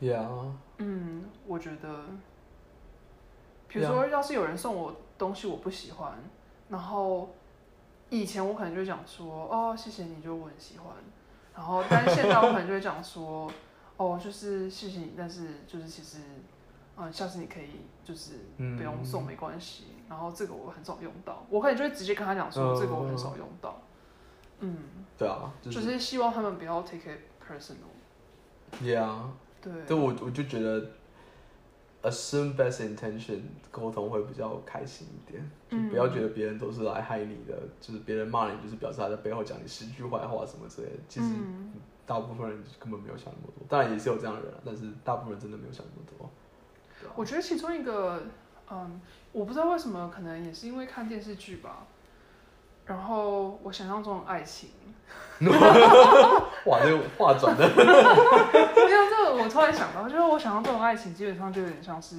[0.00, 2.04] ，Yeah，嗯，我觉得，
[3.68, 6.18] 比如说要是有人送我东西我不喜欢，
[6.68, 7.30] 然后
[8.10, 10.94] 以前我可能就会讲说哦谢谢你，就我很喜欢，
[11.54, 13.50] 然后但是现在我可能就会讲说
[13.96, 16.18] 哦就是谢谢你，但是就是其实
[16.96, 23.80] 嗯下次你可以就是不用送没关系，然后这个我很少用到，我可能就会直接跟他讲说嗯这个我很少用到，
[24.60, 24.76] 嗯，
[25.18, 29.18] 对啊，就就是是希望他们不要 take it personal，Yeah，
[29.72, 30.80] 对，对我我就觉得
[32.02, 41.72] assume best intention 沟通会比较开心一点，就嗯不要觉得别人都是来害你的，就是别人骂你就是表示他在背后讲你十句坏话什么之类的，其实嗯。
[42.06, 46.30] 大部分人根本没有想那么多，当然也是有这样的人啊，但是大部分人真的没有想那么多。
[47.16, 48.22] 我觉得其中一个，
[48.70, 49.00] 嗯，
[49.32, 51.84] 我不知道为什么，可能也是因为看电视剧吧。
[52.86, 54.70] 然后我想象中的爱情，
[56.64, 57.86] 哇，这个话转的，没有
[59.10, 62.16] 这个，我突然想到，就是我想象中的爱情基本上就有点像是，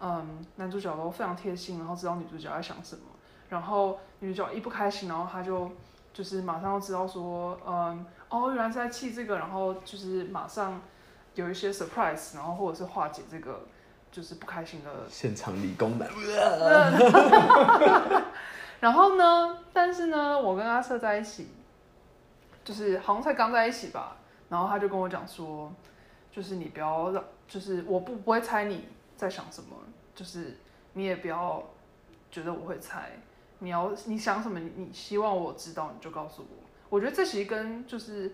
[0.00, 3.02] 嗯，男主角都非常贴心，然后知道女主角在想什么，
[3.48, 5.70] 然后女主角一不开心，然后他就
[6.12, 10.80] 就是马上就知道说，嗯，哦，原来是在气这个，然后就是马上
[11.34, 13.64] 有一些 surprise，然后或者是化解这个
[14.12, 16.08] 就是不开心的现场理工男，
[18.80, 21.48] 然后呢，但是呢，我跟阿瑟在一起，
[22.64, 24.16] 就是好像才刚在一起吧，
[24.48, 25.72] 然后他就跟我讲说，
[26.30, 29.76] 就是你不要让，就是我不不会猜你在想什么，
[30.14, 30.56] 就是
[30.92, 31.62] 你也不要
[32.30, 33.12] 觉得我会猜，
[33.60, 36.64] 你要你想什么，你你希望我知道，你就告诉我。
[36.90, 38.32] 我觉得这其实跟就是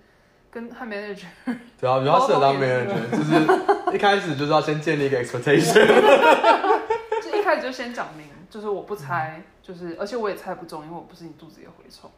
[0.51, 1.25] 跟和 manager
[1.81, 5.73] 对啊，比较适合当 manager，就是一开始就是要先建立一个 expectation。
[7.23, 12.11] 就一开始就先讲明，就是我不猜，就是而且我也猜不中，因为我不是你肚子里的蛔虫。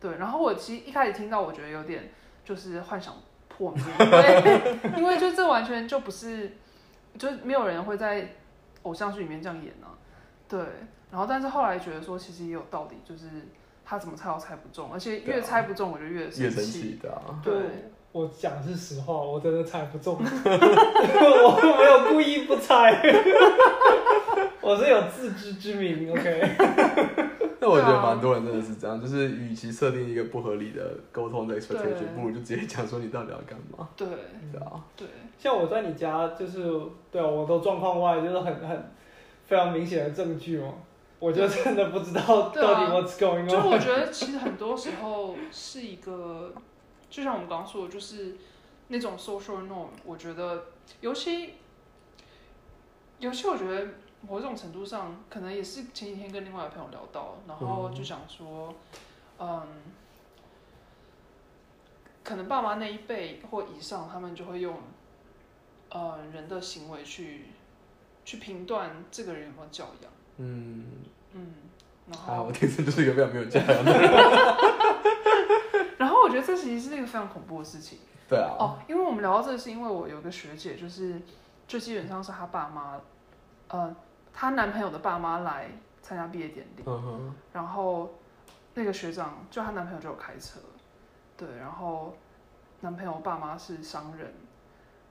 [0.00, 2.10] 对，然后我其实一开始听到，我觉得有点
[2.44, 3.14] 就是幻想
[3.48, 6.52] 破灭，因为 因为就这完全就不是，
[7.18, 8.34] 就是没有人会在
[8.82, 9.94] 偶像剧里面这样演啊。
[10.48, 10.60] 对，
[11.10, 13.26] 然后但是后来觉得说，其实也有道理，就是
[13.84, 16.82] 他怎么猜都猜不中，而且越猜不中，我就越越生气。
[16.82, 17.52] 气的啊，对，
[18.16, 22.98] 我讲的是实话，我真的猜不中， 我没有故意不猜，
[24.62, 26.40] 我是有自知之明，OK。
[27.60, 34.06] 那我觉得蛮多人真的是这样，就是与其设定一个不合理的沟通的 expectation，不如就直接讲说你到底要干嘛，对
[34.50, 35.06] 对啊，对，
[35.38, 36.62] 像我在你家，就是
[37.12, 38.90] 对啊，我都状况外，就是很很
[39.44, 40.72] 非常明显的证据嘛，
[41.18, 43.48] 我就真的不知道到底 what's going on。
[43.48, 46.52] 就我觉得其实很多时候是一个，
[47.08, 48.36] 就像我们刚刚说的，就是
[48.88, 49.88] 那种 social norm。
[50.04, 50.66] 我觉得，
[51.00, 51.54] 尤其
[53.18, 53.88] 尤其我觉得
[54.20, 58.74] 某种程度上，可能也是前几天跟另外一个朋友聊到，然后就想说，
[59.38, 59.62] 嗯，
[62.24, 64.78] 可能爸妈那一辈或以上，他们就会用
[65.90, 67.46] 呃人的行为去
[68.24, 70.86] 去评断这个人有没有教养，嗯，
[71.32, 71.54] 嗯，
[72.08, 73.92] 然啊，后我天生就是一个非常没有教养的
[76.26, 78.00] 我觉得这其实是一个非常恐怖的事情。
[78.28, 81.22] 对啊，哦，因为我们聊到这个，是因为我有个学姐，就是
[81.68, 83.00] 就基本上是她爸妈，
[83.68, 83.94] 呃，
[84.32, 85.70] 她男朋友的爸妈来
[86.02, 88.12] 参加毕业典礼，嗯哼，然后
[88.74, 90.58] 那个学长就她男朋友就有开车，
[91.36, 92.16] 对，然后
[92.80, 94.34] 男朋友爸妈是商人，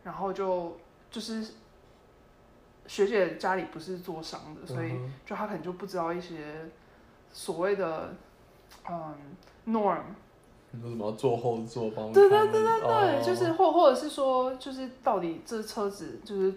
[0.03, 0.77] 然后就
[1.09, 1.53] 就是
[2.85, 6.69] 学姐家里不是做商的，所以就她可能就不知道一些
[7.31, 8.13] 所谓的
[8.89, 9.15] 嗯
[9.67, 10.01] norm。
[10.75, 16.53] 你说什么坐后座帮对对对对对，哦就是或或者是说，就是到底这车子就是，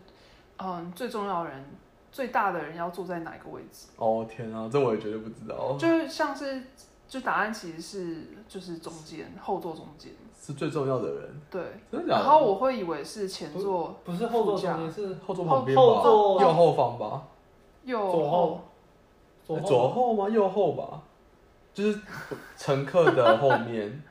[0.58, 1.64] 嗯，最重要的人
[2.10, 3.88] 最大的人要坐在哪一个位置？
[3.96, 6.62] 哦天啊，这我也绝对不知道，就是像是，
[7.08, 11.62] 就答案其实是就是中间后座中间，是最重要的人，对。
[11.90, 12.24] 真的假的？
[12.24, 17.22] 然后我会以为是前座不是后座中间是后座旁边吧，后座右后方吧，
[17.84, 18.60] 右左后
[19.44, 20.28] 左后左后吗？
[20.28, 21.02] 右后吧，
[21.72, 22.00] 就是
[22.56, 24.02] 乘客的后面，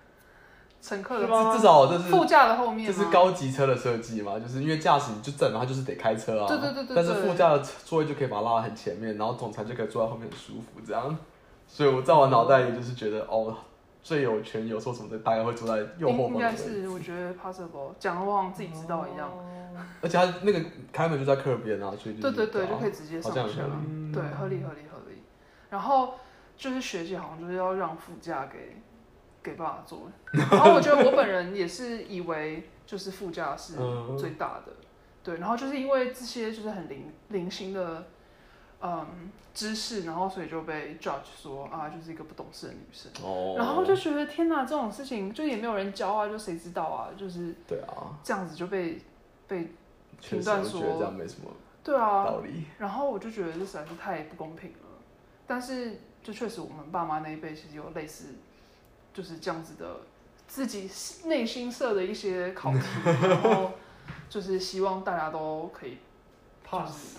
[0.81, 6.47] 乘客的吗至少这是副驾的后面吗这是高级车的设计嘛，就是因为驾驶你就正嘛，他就是得开车啊。
[6.47, 11.17] 对对对对但是副驾的座位就可以把它拉到很前面，然后总裁就可以坐在后面很舒服这样。
[11.67, 13.53] 所以我在我脑袋里就是觉得，哦，
[14.01, 16.55] 最有权有说什么的大概会坐在右后方应该。
[16.55, 19.27] 是我觉得 possible，讲的我好像自己知道一样。
[19.29, 19.43] 哦
[20.01, 20.61] 而且他那个
[20.91, 23.77] 开门就在客边啊，所以对对对，就可以以直接上下好像很合。
[23.87, 25.21] 嗯对，合理合理合理。
[25.69, 26.15] 然后
[26.57, 28.81] 就是学姐好像就是要让副驾给
[29.47, 34.73] 给爸爸坐， 然后我觉得我本人也是以为就是副驾是嗯最大的，
[35.23, 38.05] 对，然后就是因为这些就是很零零星的
[38.81, 43.09] 嗯知识，然后所以就被 judge 说啊就是一个不懂事的女生。
[43.23, 49.01] 哦，然后就觉得天哪，这种事情就也没有人教啊，就谁知道啊，就是对啊，这样子就被
[49.47, 49.73] 被
[50.21, 51.49] 评断说这样没什么
[51.83, 52.65] 对啊，道理。
[52.77, 54.77] 然后我就觉得这实在是太不公平了。
[55.47, 58.35] 但是就确实我们爸妈那一辈其实有类似
[59.17, 59.99] 就是这样子的
[60.47, 60.87] 自己
[61.25, 63.71] 内心设的一些考题，然后
[64.29, 65.97] 就是希望大家都可以
[66.63, 67.17] pass，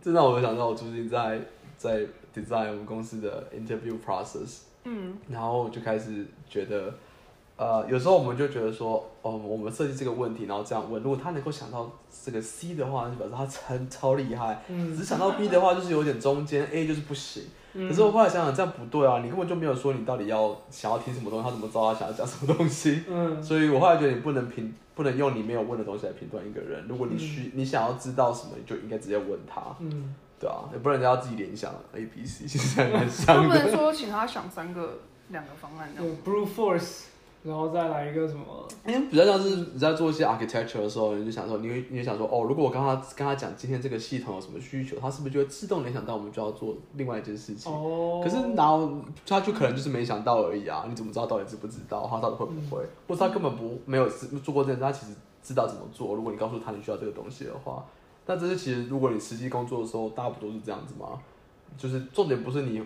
[0.00, 1.38] 这让我想到我最近在
[1.76, 5.18] 在 design 我们公司的 interview process，嗯。
[5.28, 6.94] 然后我就开始觉得，
[7.58, 11.92] 呃，有时候我们就觉得说，哦，我们设计这个问题，然后这样问，如果他能够想到
[12.24, 17.42] 这个 C 的话，就表示他超超厉害；只嗯是想到 B 的话，就是有点中间，A 就是不行。
[17.76, 23.02] 嗯可是我后来想想，这样不对啊，你根本就没有说你到底要想要听什么东西，他怎么知道他想要讲什么东西？
[23.08, 26.86] 嗯所以我后来觉得你不能评，不能用你没有问的东西来评断一个人。
[26.88, 33.48] 如果你需、你想要知道什么，你就应该直接问他，嗯，对啊，也不然人家要自己联想 A、B、C，其实还蛮 他像的。
[33.48, 36.10] 不能说请他想三个两个方案那有。
[36.24, 37.04] brute force，
[37.46, 38.44] 然后再来一个什么？
[38.86, 47.72] 因为比较像是你在做一些 architecture 的时候，你就想说，你会你会想说，哦，如果我跟他跟他讲今天这个系统有什么需求，他是不是就会自动联想到我们就要做另外一件事情？
[47.72, 48.90] 哦，可是然后
[49.24, 52.06] 他就可能就是没想到而已啊，你怎么知道到底知不知道？
[52.10, 52.82] 他到底会不会？
[53.06, 56.14] 或者他根本不没有做过这件事，他其实知道怎么做。
[56.14, 57.84] 如果你告诉他你需要这个东西的话，
[58.26, 61.20] 那这是其实如果你实际工作的时候，大家不都是这样子吗？
[61.76, 62.82] 就是重点不是你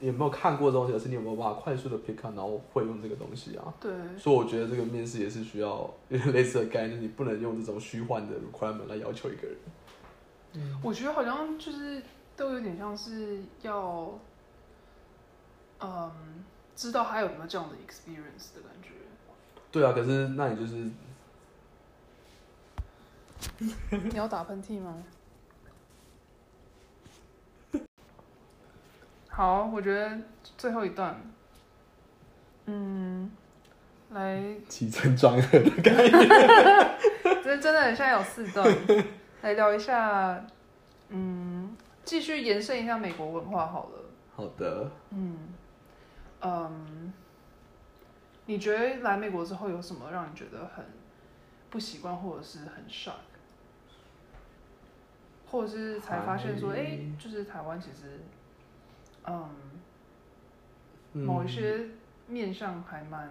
[0.00, 3.72] 有没有看过这东西，而是你有没有办法快速的 pick up，然后会用这个东西啊。
[3.80, 9.56] 对，所以我觉得这个面试也是需要有点类似的概念，就是你不能用这种虚幻的 requirement 来要求一个人。
[10.54, 12.02] 嗯我觉得好像就是
[12.36, 14.18] 都有点像是要，
[15.80, 16.12] 嗯，
[16.76, 18.90] 知道他有没有这样的 experience 的感觉。
[19.72, 20.88] 对啊，可是那你就是
[23.90, 25.02] 你要打喷嚏吗？
[29.36, 30.16] 好，我觉得
[30.56, 31.20] 最后一段，
[32.66, 33.28] 嗯，
[34.10, 36.28] 来，起承转合的概念。
[37.42, 38.64] 真真的很像有四段，
[39.42, 40.40] 来聊一下，
[41.08, 43.98] 嗯，继续延伸一下美国文化好了。
[44.36, 45.36] 好的，嗯，
[46.40, 47.12] 嗯，
[48.46, 50.84] 你觉得来美国之后有什么让你觉得很
[51.70, 53.14] 不习惯，或者是很 shock，
[55.50, 58.20] 或者是才发现说，还哎、就是台湾其实，
[59.26, 59.48] 嗯，
[61.14, 61.86] 嗯某一些
[62.26, 63.30] 面上还蛮，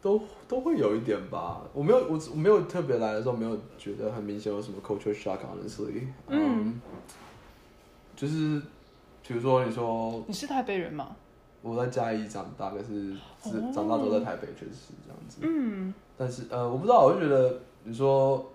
[0.00, 1.62] 都都会有一点吧。
[1.72, 6.06] 我没有我我没有特别来的时候没有觉得很明显有什么 culture shock，honestly。
[6.28, 6.80] 嗯，
[8.14, 8.60] 就是
[9.26, 11.16] 比如说你说你是台北人吗？
[11.60, 13.16] 我在嘉义长大，可是
[13.74, 15.38] 长大都在台北，确实是这样子。
[15.42, 18.48] 嗯，但是呃，我不知道，我就觉得你说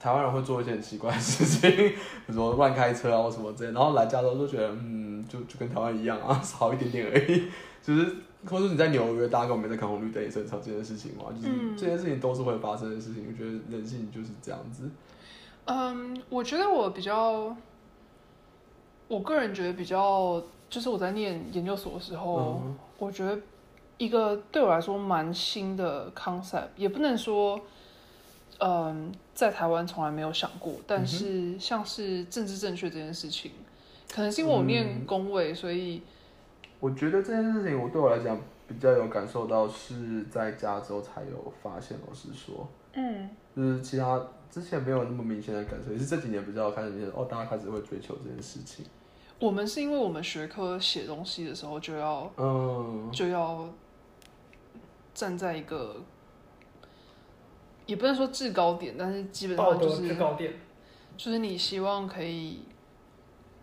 [0.00, 1.94] 台湾人会做一些很奇怪的事情，比
[2.26, 7.48] 如说乱开车啊或什么之类，然后来加州就觉得嗯，就就跟台湾一样啊， 少一点点而已。
[7.82, 8.16] 就是
[8.48, 11.24] 或者你在纽约，大家根本没在看红绿灯，也是很常见的事情嘛。
[11.34, 14.90] 就是嗯这些事情都是会发生的事情，我觉得人性就是这样子。
[15.66, 17.56] 嗯，我觉得我比较，
[19.08, 23.38] 我个人觉得比较，就是我在念研究所的时候，嗯我觉得
[23.98, 27.60] 一个对我来说蛮新的 concept，也不能说，
[28.58, 33.52] 嗯，在台湾从来没有想过，但是像是政治正确这件事情，
[34.12, 36.02] 可能是因为我念嗯工位，所以
[36.80, 41.96] 我觉得这件事情，我对我来讲比较有感受到，是在加州才有发现。
[42.06, 48.84] 老实说，嗯就是其他之前没有那么明显的感受，也是这几年比较开始明显哦，大家开始会追求这件事情。
[49.40, 53.68] 我们是因为我们学科写东西的时候就要嗯，就要
[55.12, 55.96] 站在一个，
[57.84, 60.52] 也不能说制高点，但是基本上就是制高点，
[61.16, 62.60] 就是你希望可以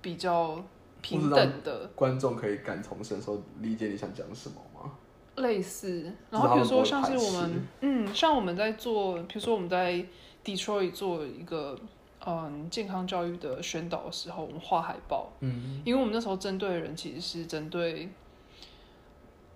[0.02, 0.64] 比较
[1.02, 1.88] 平等的。
[1.96, 4.92] 观众可以感同身受，理解你想讲什么吗？
[5.38, 10.06] 类似，然后比如说像是我们，嗯，像我们在做，比如说我们在
[10.44, 11.80] Detroit 做一个
[12.26, 15.82] 嗯健康教育的宣导的时候，我们画海报，嗯。
[15.86, 18.10] 因为我们那时候针对的人其实是针对，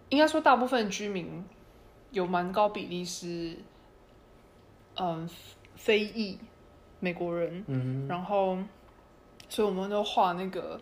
[0.09, 1.43] 应该说大部分居民
[2.11, 3.57] 有蛮高比例是，
[4.95, 5.29] 嗯，
[5.75, 6.39] 非裔
[7.01, 8.07] 美国人，嗯。
[8.07, 8.57] 然后，
[9.55, 10.77] 所以我们都画那个，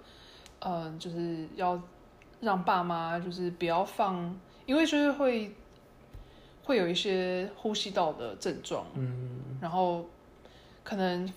[0.57, 1.79] 嗯，就是要
[2.41, 5.55] 让爸妈就是不要放，因为就是会
[6.63, 9.59] 会有一些呼吸道的症状，嗯。
[9.61, 10.03] 然后
[10.83, 11.31] 可能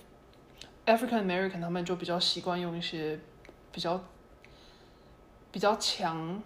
[0.86, 3.20] African American 他们就比较习惯用一些
[3.70, 4.02] 比较
[5.52, 6.42] 比较强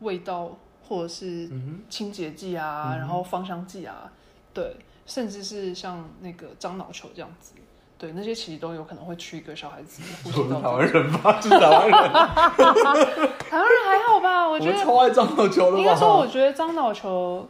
[0.00, 4.12] 味道或者是嗯清洁剂啊，嗯然后芳香剂啊，
[4.52, 4.76] 对，
[5.06, 7.54] 甚至是像那个樟脑球这样子，
[8.00, 11.98] 对，那些其实都有可能会驱一个小孩子呼哼，我是吸道台湾人吧，是台湾人，
[13.38, 14.48] 台湾人还好吧？
[14.48, 15.78] 我我觉得们超爱樟脑球的吧？
[15.78, 17.46] 应该说，我觉得樟脑球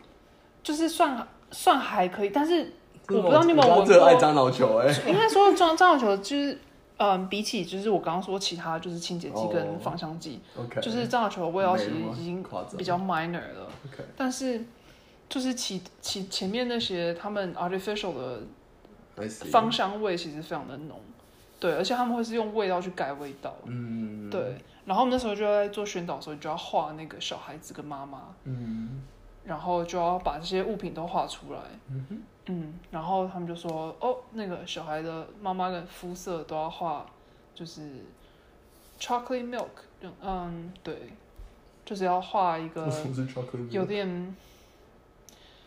[0.65, 2.73] 就是算算还可以，但是
[3.11, 6.59] 我不知道你有没有闻过我爱樟脑球哎、应该说樟樟脑球就是
[6.97, 10.41] 嗯，比起就是我刚刚说其他就是清洁剂哦跟芳香剂
[10.83, 12.45] 就是樟脑球的味道其实已经
[12.77, 13.69] 比较 minor 了。
[14.17, 14.65] 但是
[15.29, 18.41] 就是其其前面那些他们 artificial 的
[19.51, 21.01] 芳香味其实非常的浓，
[21.59, 24.57] 对，而且他们会是用味道去改味道，嗯，对。
[24.87, 29.03] 然后我们那时候就在做宣导的时候，就要画那个小孩子跟妈妈，嗯
[29.45, 37.07] 然后就要把这些物品都画出来，嗯嗯，然后他们就说，哦，那个小孩的妈妈的肤色都要画，
[37.55, 38.05] 就是
[38.99, 39.69] chocolate milk，
[40.01, 41.13] 嗯嗯，对，
[41.85, 42.93] 就是要画一个
[43.71, 44.37] 有点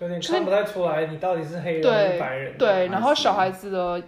[0.10, 4.01] 就是看不太出来你到底是黑人还是白人，，对，然后小孩子的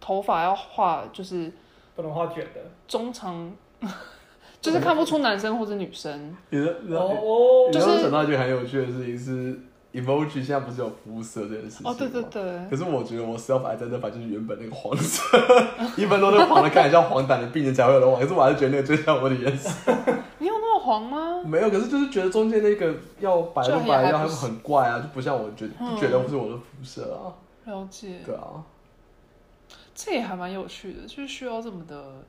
[0.00, 1.50] 头发要画就是
[1.94, 2.60] 不能画卷的。
[2.88, 3.52] 中长，
[4.60, 6.36] 就是看不出男生或者女生。
[6.50, 9.58] 你的哦就是想到一件很有趣的事情是
[9.92, 15.38] ，emoji 现在不是有肤色这件事情哦，对对对，可是我觉得我 self identify 就是原本那个黄色，
[15.96, 19.92] 一般都是黄的，看起来像黄疸的病人才会有的黄，可是我还是觉得那个最像我的颜色。
[20.82, 21.42] 黄吗？
[21.44, 27.32] 没有，可是就是觉得中间那个要白就不白，要很怪啊，就不像我觉得嗯不觉得是我的肤色啊。
[27.64, 28.64] 了解，对啊，
[29.94, 32.24] 这也还蛮有趣的，就是需要这么的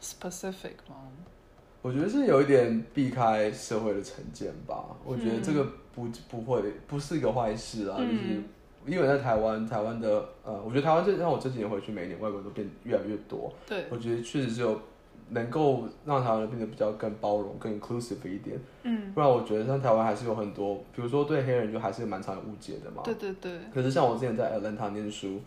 [0.00, 0.96] specific 吗？
[1.82, 4.84] 我觉得是有一点避开社会的成见吧。
[5.04, 8.44] 我觉得这个不不会不是一个坏事啊，就是嗯
[8.86, 13.52] 因为在台湾，台湾的呃，我觉得台湾这让我这几年回去，每一年外国人都变越来越多。
[13.66, 14.80] 对，我觉得确实是有
[15.30, 18.58] 能够让台湾人变得比较更包容、更 inclusive 一点。
[18.84, 23.02] 嗯，不然我觉得像台湾还是有很多，比如说对黑人就还是蛮常有误解的嘛。
[23.04, 25.40] 对对对，可是像我之前在 Atlanta 念书，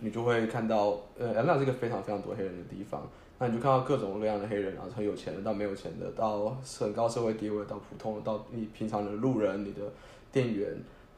[0.00, 3.02] 你就会看到，呃，Atlanta 是一个非常非常多黑人的地方，
[3.38, 9.80] 那你就看到各种各样的黑人啊，很有钱的到没有钱的，到很高社会地位，到普通的，到你平常的路人，你的
[10.30, 10.68] 店员，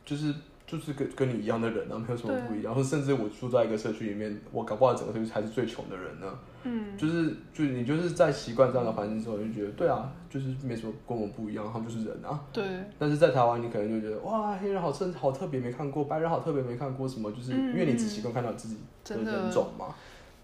[0.05, 0.33] 就是
[0.67, 2.75] 就是跟跟你一样的人啊，没有什么不一样。
[2.75, 6.27] 或甚至我住在一个社区里面，我搞不好整个社区才是最穷的人呢。
[6.64, 12.41] 嗯，就是就是你就是在习惯这样的环境之后，你就觉得对啊，就是没什么跟我们不一样，他们就是人啊。
[12.53, 12.64] 对，
[12.99, 17.09] 但是在台湾，你可能就觉得哇，黑人好特好特别，没看过；白人好特别，没看过。
[17.09, 19.95] 什么就是嗯因为你只习惯看到自己的人种嘛。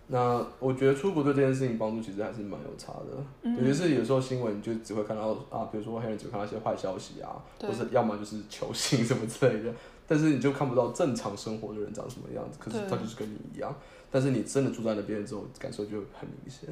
[0.09, 9.73] 那我觉得出国对这件事情帮助其实还是蛮有差的，嗯尤其是有时候新闻就只会看到啊，比如说黑人只会看到一些坏消息啊，对或是要么就是球星什么之类的，
[10.13, 12.59] 但是你就看不到正常生活的人长什么样子。
[12.61, 13.75] 可是他就是跟你一样，
[14.11, 16.69] 但是你真的住在那边之后，感受就很明显，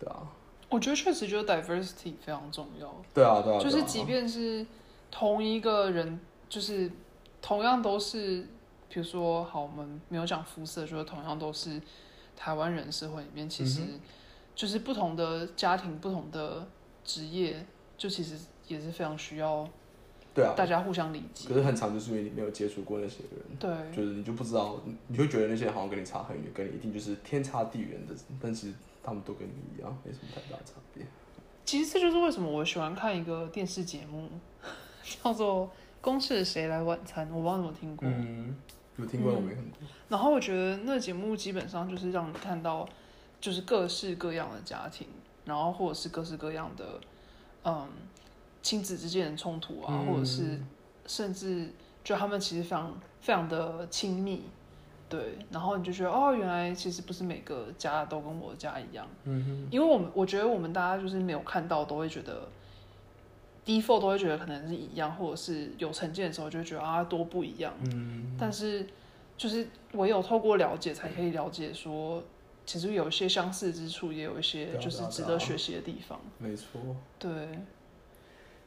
[0.00, 0.26] 对啊，
[0.68, 4.66] 我觉得确实就是 diversity 非常重要，对啊，对啊，就是即便是
[5.08, 6.90] 同一个人，就是
[7.40, 8.44] 同样都是，
[8.88, 11.80] 比如说好，我们没有讲肤色，就是同样都是
[12.36, 14.00] 台湾人社会里面，其实嗯
[14.56, 16.66] 就是不同的家庭、不同的
[17.04, 17.64] 职业，
[17.96, 18.36] 就其实
[18.66, 19.68] 也是非常需要
[20.38, 21.54] 对啊，大家互相理解可。
[21.54, 23.56] 是很长就是因为你没有接触过那些人。
[23.58, 31.04] 对，就是你就不知道，你你会觉得那些人好像跟你差很远，跟你一定就是天差地远的，但其实他们都跟你一样，没什么太大差别。
[31.64, 34.28] 其实这就是为什么我喜欢看一个电视节目，
[35.02, 35.66] 叫做
[36.00, 38.08] 《公司谁来晚餐》，我不知道你有没有听过。
[38.08, 38.56] 嗯，
[38.96, 39.78] 有听过我没看过。
[40.08, 42.88] 然后我觉得那节目基本上就是让你看到，
[43.40, 45.08] 就是各式各样的家庭，
[45.44, 47.00] 然后或者是各式各样的，
[47.64, 47.86] 嗯，
[48.62, 50.06] 亲子之间的冲突啊，嗯。
[50.06, 50.60] 或者是
[51.06, 51.70] 甚至
[52.04, 54.42] 就他们其实非常非常的亲密，
[55.08, 62.48] 对，然后你就觉得哦，原来其实不是每个家都跟我的家一样，嗯哼，因为我们我觉得我们大家就是没有看到，都会觉得
[63.64, 68.86] default 都会觉得可能是一样，或者是有成见的时候就会觉得啊多不一样，嗯，但是
[69.36, 72.22] 就是唯有透过了解，才可以了解说，
[72.66, 76.18] 其实有一些相似之处，也有一些就是值得学习的地方。
[76.38, 76.80] 没错。
[77.18, 77.30] 对，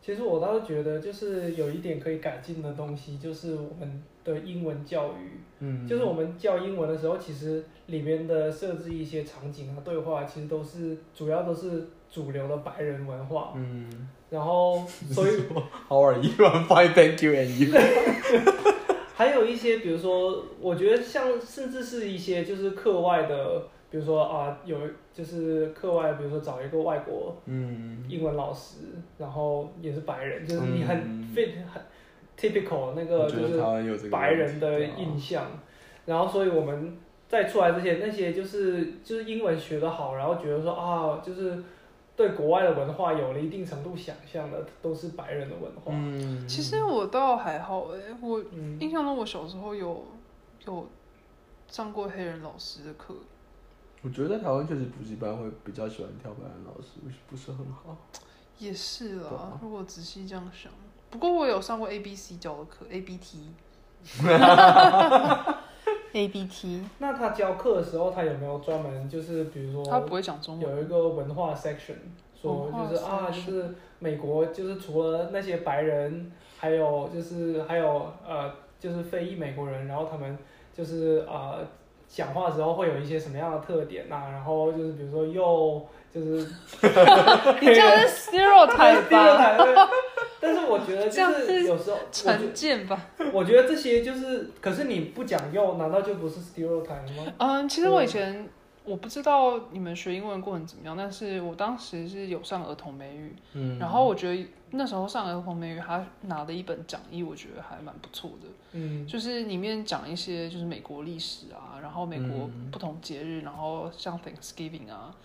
[0.01, 5.39] 其实我倒是觉得，就是有一点可以改进的东西，就是我们的英文教育。
[5.59, 13.53] 嗯，就是我们教英文的时候，其实里面的设置一些场景啊、对话，其实都是主要都是主流的白人文化。
[13.55, 14.81] 嗯然后，
[15.11, 15.41] 所以，
[15.89, 16.31] How are you?
[16.37, 17.69] I'm fine, thank you, and you.
[19.13, 24.77] 还有一些，比如说，我觉得像甚至是一些就是课外的，比如说啊，有
[25.13, 28.03] 就是课外，比如说找一个外国嗯。
[28.09, 28.77] 英文老师，
[29.17, 31.81] 然后也是白人，就是你很嗯 fit 很
[32.37, 35.45] typical 那个我觉得就是台湾有这个白人的印象，
[36.05, 36.97] 然后所以我们
[37.29, 41.63] 在出来之前，那些就是就是英文学得好，然后觉得说啊，就是
[42.17, 45.93] 对国外的文化有了一定程度想象的，都是白人的文化。
[45.93, 50.05] 嗯，其实我倒还好诶，我嗯，印象中我小时候有
[50.65, 50.87] 有
[51.67, 53.15] 上过黑人老师的课，
[54.01, 56.99] 我觉得在台湾确实补习班会比较喜欢挑白人老师，
[57.29, 57.95] 不是很好。
[58.57, 59.59] 也是啦啊。
[59.61, 60.71] 如果仔细这样想，
[61.09, 63.49] 不过我有上过 A B C 教的课，A B T。
[66.13, 70.69] A B T， 那他教课的时候，他有没有专门就是比如说他不会讲中文。
[70.69, 71.95] 有一个文化 section，
[72.35, 80.37] 说就是啊，就是美国就是除了那些白人，还有就是还有呃，就是非裔美国人，然后他们
[80.73, 81.65] 就是呃
[82.13, 86.39] 讲话的时候会有一些什么样的特点呐、然后就是比如说又就是
[87.61, 89.89] 你这样是 stereotype 吧？
[90.41, 93.07] 但是我觉得就是是有时候，成觉见吧。
[93.31, 97.31] 我觉得这些就是，可是你不讲又，难道就不是 stereotype 吗？
[97.37, 98.49] 嗯，其实我以前
[98.83, 109.05] 我不知道你们学英文过程怎么样，但是我当时是有上儿童美语，嗯然后我觉得那时候上儿童美语，他拿的一本讲义，我觉得还蛮不错的，嗯。
[109.05, 115.15] 就是里面讲一些就是美国历史啊，然后美国嗯不同节日，然后像 Thanksgiving 啊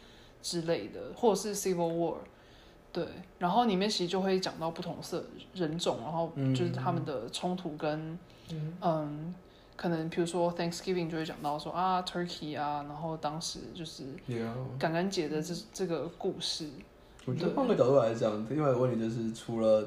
[0.42, 2.16] 之类的，或者是 Civil War。
[2.92, 3.06] 对，
[3.38, 5.24] 然后里面其实就会讲到不同色
[5.54, 8.18] 人种，然后就是他们的冲突跟
[8.50, 8.76] 嗯。
[8.80, 9.34] 嗯，
[9.76, 14.04] 可能比如说 Thanksgiving 就会讲到说啊 Turkey 啊，然后当时就是。
[14.78, 16.70] 感恩节的这这个故事，
[17.26, 19.86] 我觉得换个角度来讲，另外一个问题就是，除了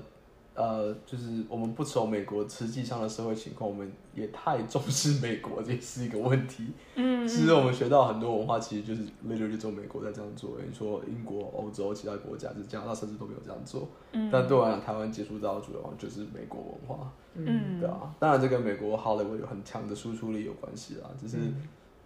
[0.53, 6.73] 呃，就是我们不愁美国实际上的社会情况，我们也太重视美国，这也是一个问题。
[6.95, 10.57] 嗯其实我们学到很多文化，其实就是 literally 只有美国在这样做。
[10.67, 13.87] 你说英国、欧洲其他国家，就是加拿大甚至都没有这样做。
[14.11, 18.13] 嗯但对我来讲，台湾接触到的主要就是美国文化，嗯嗯对啊。
[18.19, 21.55] 当然，这跟美国 Hollywood 有很强的输出力有关系啦，只是嗯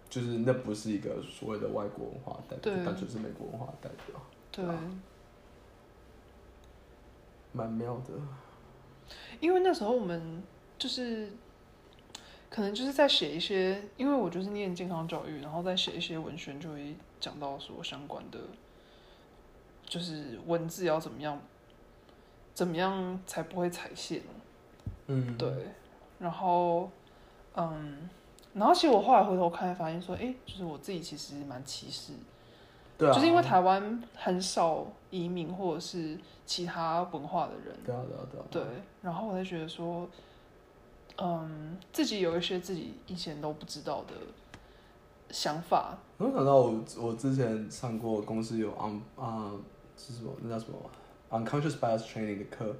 [0.08, 4.20] 就是那不是一个所谓的外国文化代表，对单纯是美国文化代表，
[4.52, 4.64] 对，
[7.54, 8.12] 蛮妙的。
[9.40, 10.42] 因为那时候我们
[10.76, 11.32] 就是
[12.50, 18.38] 可能就是在写一些，因为我就是念健康教育，然后再写一些文宣，就会讲到说相关的，
[19.86, 21.40] 就是文字要怎么样，
[22.54, 24.22] 怎么样才不会踩线。
[25.06, 25.50] 嗯，对，
[26.18, 26.90] 然后，
[27.56, 28.08] 嗯，
[28.54, 32.14] 然后其实我后来回头看，发现说，哎，就是我自己其实蛮歧视，
[32.96, 38.62] 对啊，就是因为台湾很少移民或者是其他文化的人，对啊，对啊，对啊，对，
[39.02, 40.08] 然后我才觉得说，
[41.18, 44.14] 嗯，自己有一些自己以前都不知道的
[45.30, 49.52] 想法，我想到我我之前上过公司有 on 啊、
[49.96, 50.78] 是什么那叫什么
[51.30, 52.74] unconscious bias training 的课，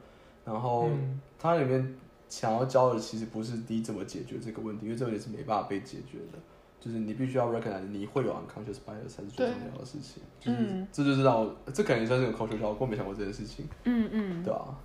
[0.44, 1.20] 然后嗯。
[1.36, 1.94] 它里面
[2.26, 6.38] 想要教的其实不是第一怎么解决这个问题，因为这个问题是没办法被解决的，
[6.84, 10.86] 就是你必须要 recognize 你会有 unconscious bias 才是最重要的事情，就是、嗯。
[10.92, 14.78] 这就是让我这可能算是有 culture shock，我没想过这件事情，嗯嗯，对啊。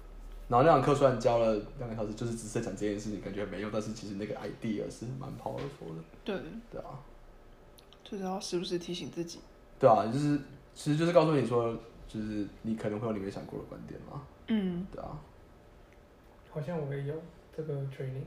[0.48, 6.40] 然后那堂课虽然教了两个小时，就是只是在讲这件事情，感觉没用，但是其实那个 idea 是蛮 powerful 的，对，
[6.72, 6.98] 对啊。
[8.02, 9.40] 就是要时不时提醒自己，
[9.78, 10.40] 对啊，就是
[10.74, 11.78] 其实就是告诉你说，
[12.08, 15.20] 就是你可能会有你没想过的观点嘛，嗯，对啊，
[16.50, 17.14] 好像我也有
[17.56, 18.24] 这个 training，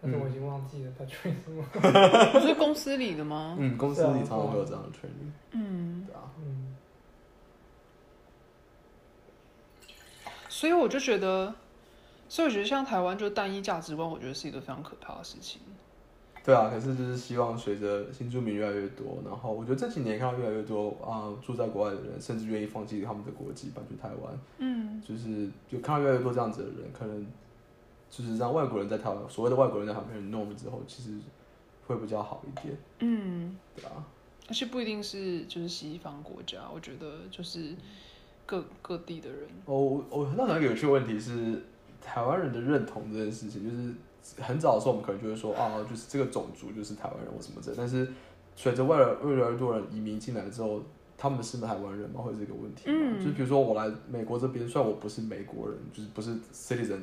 [0.00, 1.64] 但是我已经忘记了他 train 什么。
[2.32, 3.56] 不是公司里的吗？
[3.58, 6.74] 嗯，公司里常常会有这样的 training，嗯，对啊，嗯。
[10.48, 11.54] 所以我就觉得，
[12.28, 15.60] 所以我觉得像台湾就单一价值观，我觉得是一个非常可怕的事情。
[16.44, 25.02] 对啊，可是就是希望随着新住民越来越多，然后我觉得这几年看到越来越多啊、住在国外的人，甚至愿意放弃他们的国籍搬去台湾，嗯。
[25.02, 27.26] 就是就看到越来越多这样子的人，可能
[28.10, 31.10] 就是让外国人在台湾，所谓的外国人在台湾变成 norm 之后，其实
[31.86, 34.04] 会比较好一点，嗯，对啊，
[34.48, 37.74] 而且不一定是就是西方国家，我觉得就是
[38.44, 41.62] 各各地的人，我我我那想一个有趣的问题是，
[42.00, 48.08] 台湾人的认同这件事情，就是很早的时候我们可能就会说啊，就是这个种族就是台湾人或什么的，但是
[48.54, 50.82] 随着外来越来越多人移民进来之后，
[51.18, 52.20] 他们是台湾人吗？
[52.20, 52.96] 会是一个问题吗？
[52.96, 53.18] 嗯。
[53.18, 57.00] 就是比如说我来美国这边，虽然我不是美国人，就是不是 citizen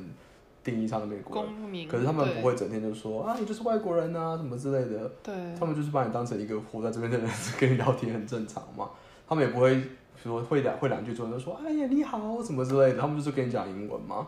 [0.64, 5.08] 定义上的美国人，公民，可是他们不会整天就说啊，你就是外国人啊，什么之类的。
[5.22, 7.28] 对，他们就是把你当成一个活在这边的人，
[7.60, 8.88] 跟你聊天很正常嘛。
[9.28, 9.80] 他们也不会
[10.16, 14.26] 说会两会两句中文就说哎呀你好什么之类的，他们就是跟你讲英文嘛。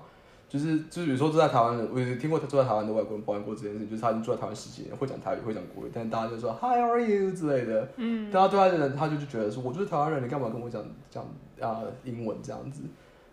[0.49, 7.89] 就是就是比如说住在台湾的，我有听过住在台湾的外国人抱怨过这件事情，就是他已经住在台湾十几年，会讲台语，会讲国语，但是大家就说 Hi are you 之类的。
[7.97, 10.80] 嗯，大家对他的人，他就就觉得说我就是台湾人，你干嘛跟我讲
[11.11, 11.24] 讲
[11.61, 12.82] 啊、英文这样子？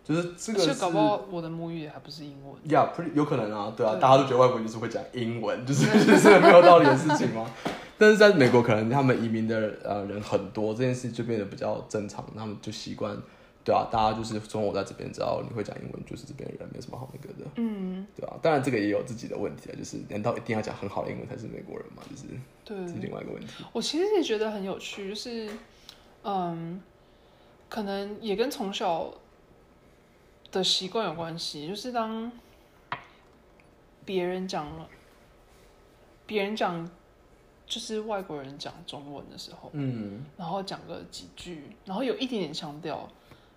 [0.04, 2.54] 就是这个是搞不好我的母语也还不是英文。
[2.70, 7.50] 呀有可能啊，对啊，对大家都觉得外国人就是会讲英文，就是就 是这个没有道理的事情吗。
[7.64, 13.16] 但 但是在美国，可能他们移民的呃人很多，这件事就变得比较正常，他们就习惯，
[13.64, 18.34] 对啊，大家就是从我在这边，只要你会讲英文，就是这边的人，没有什么好那个的，嗯，对啊。
[18.42, 22.02] 当然这个也有自己的问题啊，就是难道一定要讲很好的英文才是美国人吗？
[22.10, 22.24] 就是
[22.64, 23.64] 对这是另外一个问题。
[23.72, 25.48] 我其实也觉得很有趣，就是，
[26.24, 26.82] 嗯，
[27.68, 29.10] 可能也跟从小
[30.54, 31.68] 的习惯有关系。
[31.68, 32.30] 就是当
[34.04, 34.88] 别人讲了，
[36.26, 36.88] 别人讲，
[37.66, 43.08] 就是外国人讲中文的时候，嗯，然后讲个几句，然后有一点点腔调，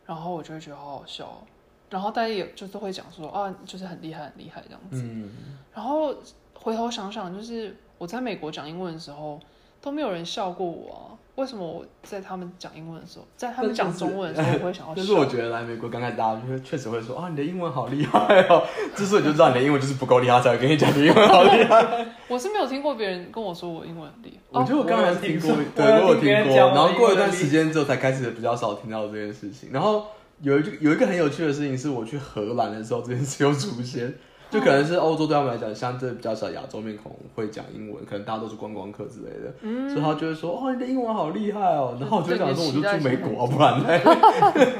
[0.06, 1.42] 然后我就会觉得好好笑。
[1.90, 5.04] 然后大家也就是会讲说啊，就是很厉害，很厉害这样子。
[5.04, 5.32] 嗯，
[5.74, 6.14] 然后
[6.54, 9.40] 回头想想，就是我在美国讲英文的时候，
[9.82, 11.02] 都没有人笑过我啊。
[11.36, 14.94] 为什么我在他们讲英文的时候，在他们讲中文的时候， 我会想要笑？
[14.96, 18.64] 但是我觉得来美国刚开始，大家就会确实会说啊，你的英文好厉害哦。
[18.98, 22.08] 之所以就知道你的英文就是不够厉害，才会跟你讲你英文好厉害。
[22.28, 24.60] 我是没有听过别人跟我说我英文很厉害。
[24.60, 29.70] 我觉得我刚才听过，对，我有听过，然后过一段时间之后，才开始比较少听到这件事情。
[29.72, 30.08] 然后
[30.42, 34.12] 有一句有一个很有趣的事情，是我去荷兰的时候，这件事又出现。
[34.50, 44.74] 就可能是欧洲对他们来讲，相对比较少亚洲面孔会讲英文，可能大家都是观光客之类的，嗯所以他就会说：“哦，你的英文好厉害哦。”然后我就想说，我就对住美国、啊，不然呢？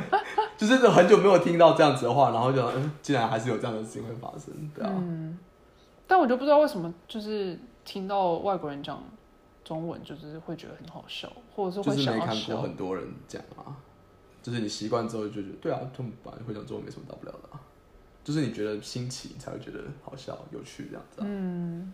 [0.58, 4.92] 就是很久没有听到这样子的话，然后就想，嗯，竟然还是有这样的事情会发生，对啊。
[4.96, 5.38] 嗯，
[6.08, 9.04] 但我就不知道为什么，就是听到外国人讲
[9.64, 12.62] 中文，就是会觉得很好笑，或者是会就是没看过。
[12.62, 13.76] 很多人讲啊，
[14.42, 17.60] 就是你习惯之后就觉得，对啊，他们本来会讲中文没什么大不了的啊，
[18.28, 21.94] 就是你觉得新奇你才会觉得好笑、有趣这样子啊，嗯，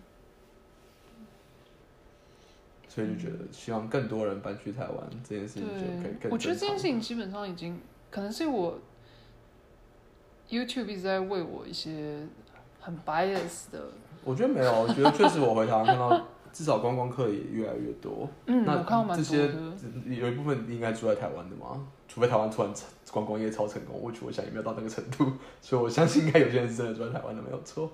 [2.88, 6.32] 所以就觉得希望更多人搬去台湾这件事情就可以，更。
[6.32, 7.80] 我觉得这件事情基本上已经，
[8.10, 8.80] 可能是我
[10.50, 12.26] YouTube 一直在为我一些
[12.82, 13.90] 很 bias 的，
[14.24, 18.30] 我觉得没有，我觉得确实我回台湾看到，至少观光客也越来越多。
[18.46, 19.50] 嗯，那我看这些。
[20.06, 22.72] 有一部分应该住在台湾的嘛，除非台湾突然
[23.12, 25.26] 观光业超成功，我觉得我想也没有到那个程度，
[25.60, 27.90] 所以我相信应该有些人是真的住在台湾的，没有错，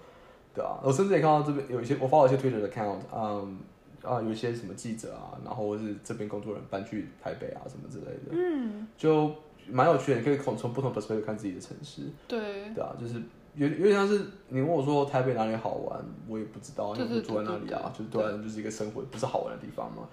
[0.53, 3.59] 对啊，我甚至也看到这边有一些我发了一些 Twitter 的 account，嗯
[4.03, 9.31] 啊，有一些什么记者啊，然后或是这边工作人员搬去台北啊什么之类的，嗯，就
[9.69, 13.21] 蛮有趣的，你可以从从不同 perspective 看自己的城市，对，对啊，就是
[13.59, 15.99] 有有点像是你问我说台北哪里好玩，
[16.29, 20.07] 我也不知道，因为住在那里啊，就是对啊，就是一个生活不是好玩的地方嘛。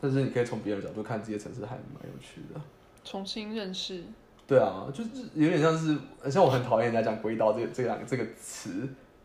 [0.00, 2.60] 但是你可以从别人的角度看这些城市，还蛮有趣的。
[3.02, 4.04] 重新认识。
[4.46, 5.98] 对啊，就是有点像是
[6.30, 8.70] 像我很讨厌人家讲“归岛”这个这两个这个词，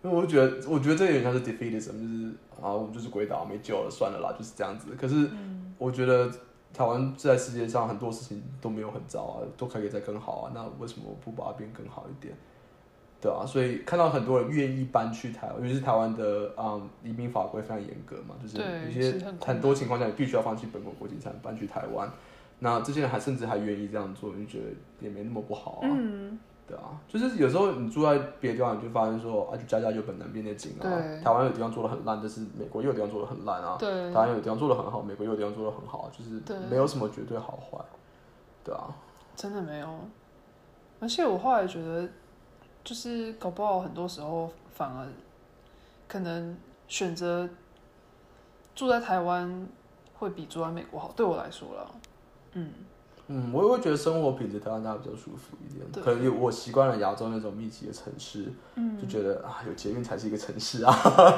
[0.01, 4.95] 因为我觉得我觉得这有点像是 defeatism，就是啊我们就是归岛没救了，算了啦，就是这样子。
[4.99, 5.29] 可是
[5.77, 6.31] 我觉得
[6.73, 12.35] 台湾在世界上很多事情都没有很糟啊，都可以再更好啊，那为什么不把它变更好一点？
[13.19, 22.09] 对啊，所以看到很多人愿意搬去台湾，尤其是台湾的嗯移民法规非常严格嘛，就是有些很多情况下你必须要放弃本国国籍才能搬去台湾。
[22.59, 25.89] 那这些人还甚至还愿意这样做，你就觉得也没那么不好啊。
[25.91, 30.81] 嗯，对啊，就是有时候你住在别的地方，你就发现说啊，就家家有本难念的经啊。
[30.81, 33.77] 对台湾有地方做的很烂，但是美国也有地方做的很烂啊。
[33.79, 37.77] 对台湾有地方做的很好，美国也有地方做的很好，就是对没有什么绝对好坏。
[38.63, 38.89] 对啊，
[39.35, 39.87] 真的没有。
[40.99, 42.09] 而且我后来觉得，
[42.87, 45.05] 就是搞不好很多时候反而
[46.07, 46.55] 可能
[46.87, 47.49] 选择
[48.73, 49.67] 住在台湾
[50.13, 51.85] 会比住在美国好，对我来说啦。
[52.53, 52.71] 嗯，
[53.27, 55.85] 嗯，我也会觉得生活品质台湾大家比较舒服一点。
[56.01, 60.93] 可能有我习惯了亚洲那种密集的城市，嗯就觉得啊，有捷运才是一个城市啊。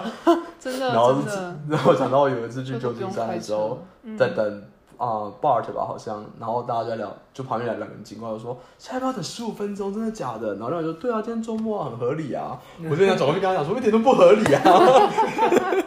[0.60, 1.16] 真的 然后
[1.68, 3.80] 然后想到我有一次去就旧金不用开山的时候，。
[4.04, 4.64] 嗯在等
[5.00, 10.56] 啊、BART 吧，好像，然后大家在聊，就旁边来两个人经过，就说现在要等十五分钟，真的假的？
[10.56, 12.60] 然后两个人说对啊，今天周末、啊、很合理啊。
[12.84, 14.62] 我就想走过去跟他讲说一点都不合理啊。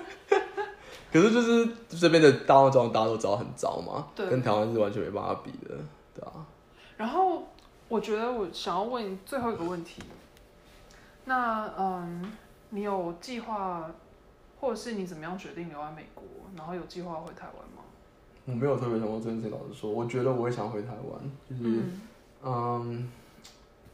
[1.12, 5.74] 可是就是这边的大众大家都知道很糟嘛，对跟台湾是完全没办法比的，
[6.14, 6.32] 对啊。
[6.96, 7.42] 然后
[7.88, 10.00] 我觉得我想要问最后一个问题，
[11.26, 12.32] 那嗯，
[12.70, 13.90] 你有计划，
[14.58, 16.24] 或者是你怎么样决定留在美国，
[16.56, 17.81] 然后有计划回台湾吗？
[18.46, 21.62] 我没有特别想过这件事情，老实说，我觉得我也想回台湾，就是。
[21.64, 22.00] 嗯
[22.44, 23.08] 嗯，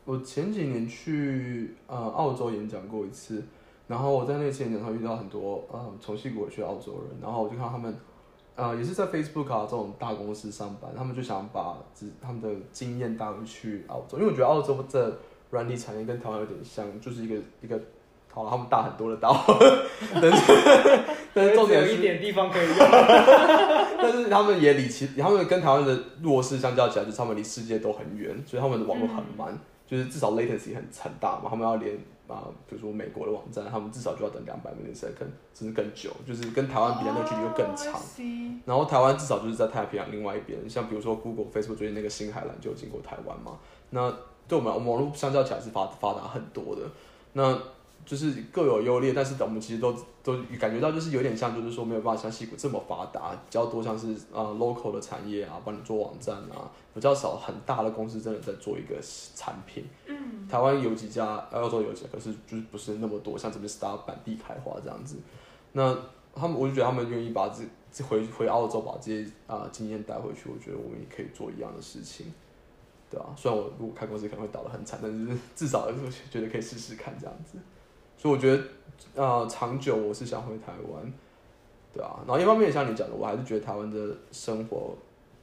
[0.06, 3.44] 我前几年去呃澳洲演讲过一次，
[3.86, 7.94] 然后我在那次演讲上遇到很多呃从西国去澳洲人，然后我就看到他们
[8.56, 15.14] 呃也是在 Facebook 啊这种大公司上班，他们就想把自他们的经验带回去澳洲，因为我觉得澳洲这
[15.50, 17.78] 软体产业跟台湾有点像，就是一个一个
[18.32, 19.32] 好了，他们大很多的刀，
[20.14, 20.52] 但是
[21.34, 22.76] 但是重点是有一点地方可以用。
[24.00, 31.94] 但是他们也离其他们跟台湾的弱势相较起来，就是他们离世界都很远，所以他们的网络很慢，就是至少 latency 很很大嘛，他们要连
[32.28, 38.00] 啊，比如说美国的网站，他们至少就要等两百 millisecond，甚至更久，就是跟台湾比，那个距离又更长。
[38.64, 43.52] 然后台湾至少就是在太平洋另外一边，像比如说 Google、Facebook 最近那个新海兰就有经过台湾嘛，
[43.90, 44.08] 那
[44.46, 46.82] 对我们我们网络相较起来是发发达很多的，
[47.32, 47.58] 那
[48.08, 49.92] 就是各有优劣，但是我们其实都
[50.22, 58.98] 都感觉到就是有点像，就是说没有办法像戏谷这么发达，比较多像是呃 local 的产业啊，帮你做网站啊，比较少很大的公司真的在做一个
[59.34, 59.84] 产品。
[60.06, 65.16] 嗯，台湾有几家，呃澳洲有几家，可是就是不是那么多，像这边 Star 本地开花这样子。
[65.72, 65.94] 那
[66.34, 72.32] 他们，我就觉得他们愿意把这这回回澳洲把这些啊、经验带回去，我觉得我们也可以做一样的事情，
[73.10, 77.58] 对啊，虽然我如果开公司可能会倒得很惨，但是至少我觉得可以试试看这样子。
[78.18, 78.62] 所以我觉得
[79.14, 81.12] 呃长久我是想回台湾，
[81.94, 84.94] 对啊，然后一方面也像你讲的，我还是觉得台湾的生活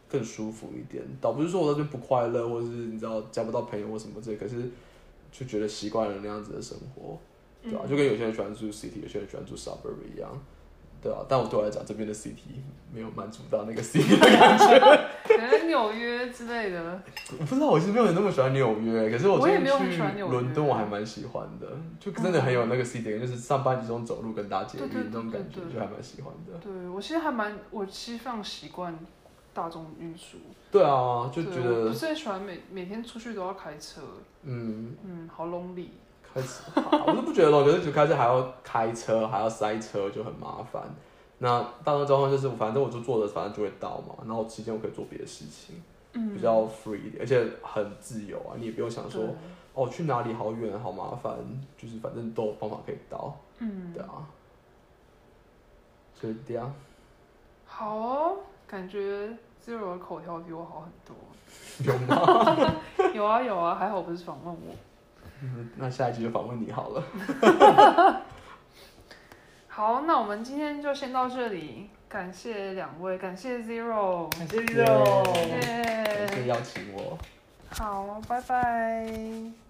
[0.09, 4.69] 更舒服一点，倒不是说我在这边不快乐，或者是你知道交不到朋友或什么之类，可是
[5.31, 7.17] 就觉得习惯了那样子的生活，
[7.63, 10.29] 对啊，就跟有些人喜欢住 city，有些人喜欢住 suburb 一样。
[11.01, 12.33] 对啊，但我对我来讲，这边的 CT
[12.93, 14.79] 没有满足到那个 CT 的感觉。
[15.27, 17.01] 可能纽约之类的，
[17.39, 21.67] 我不知道，我其实没有那么喜欢纽约，可是我最近我也没有很喜去伦敦，我还蛮喜欢的，
[21.99, 26.57] 就真的很有那个觉，就是上班集中走路跟搭捷运那种感觉就还蛮喜欢的。
[26.59, 28.97] 对我其实还蛮，我其实非常习惯
[29.53, 30.37] 大众运输，
[30.71, 34.01] 对啊，就觉得我不是很喜欢每每天出去都要开车，
[34.43, 35.87] 嗯，嗯，好 lonely。
[36.35, 36.63] 开始
[37.07, 40.83] 我是不觉得咯，可是就开始还要开车，还要塞车，就很麻烦。
[41.37, 44.15] 那大众交通就是，反正我就坐着，反正就会到嘛。
[44.25, 45.81] 然后期间我可以做别的事情，
[46.11, 48.59] 嗯比较 free 一点，而且很自由啊。
[48.59, 49.23] 你也不用想说，
[49.73, 51.33] 哦去哪里好远好麻烦，
[51.77, 54.27] 就是反正都有方法可以到，嗯，对啊。
[56.13, 56.73] 所以这样，
[57.65, 59.29] 好哦，感觉
[59.65, 61.15] Zero 的口条比我好很多。
[61.85, 62.75] 有吗？
[63.15, 64.75] 有啊有啊，还好不是访问我。
[65.41, 68.21] 嗯 那下一集就访问你好了。
[69.67, 77.17] 好，那我们今天就先到这里，感谢两位，感谢 Zero，感谢 Zero，耶感谢邀请我。
[77.71, 79.64] 好，拜拜。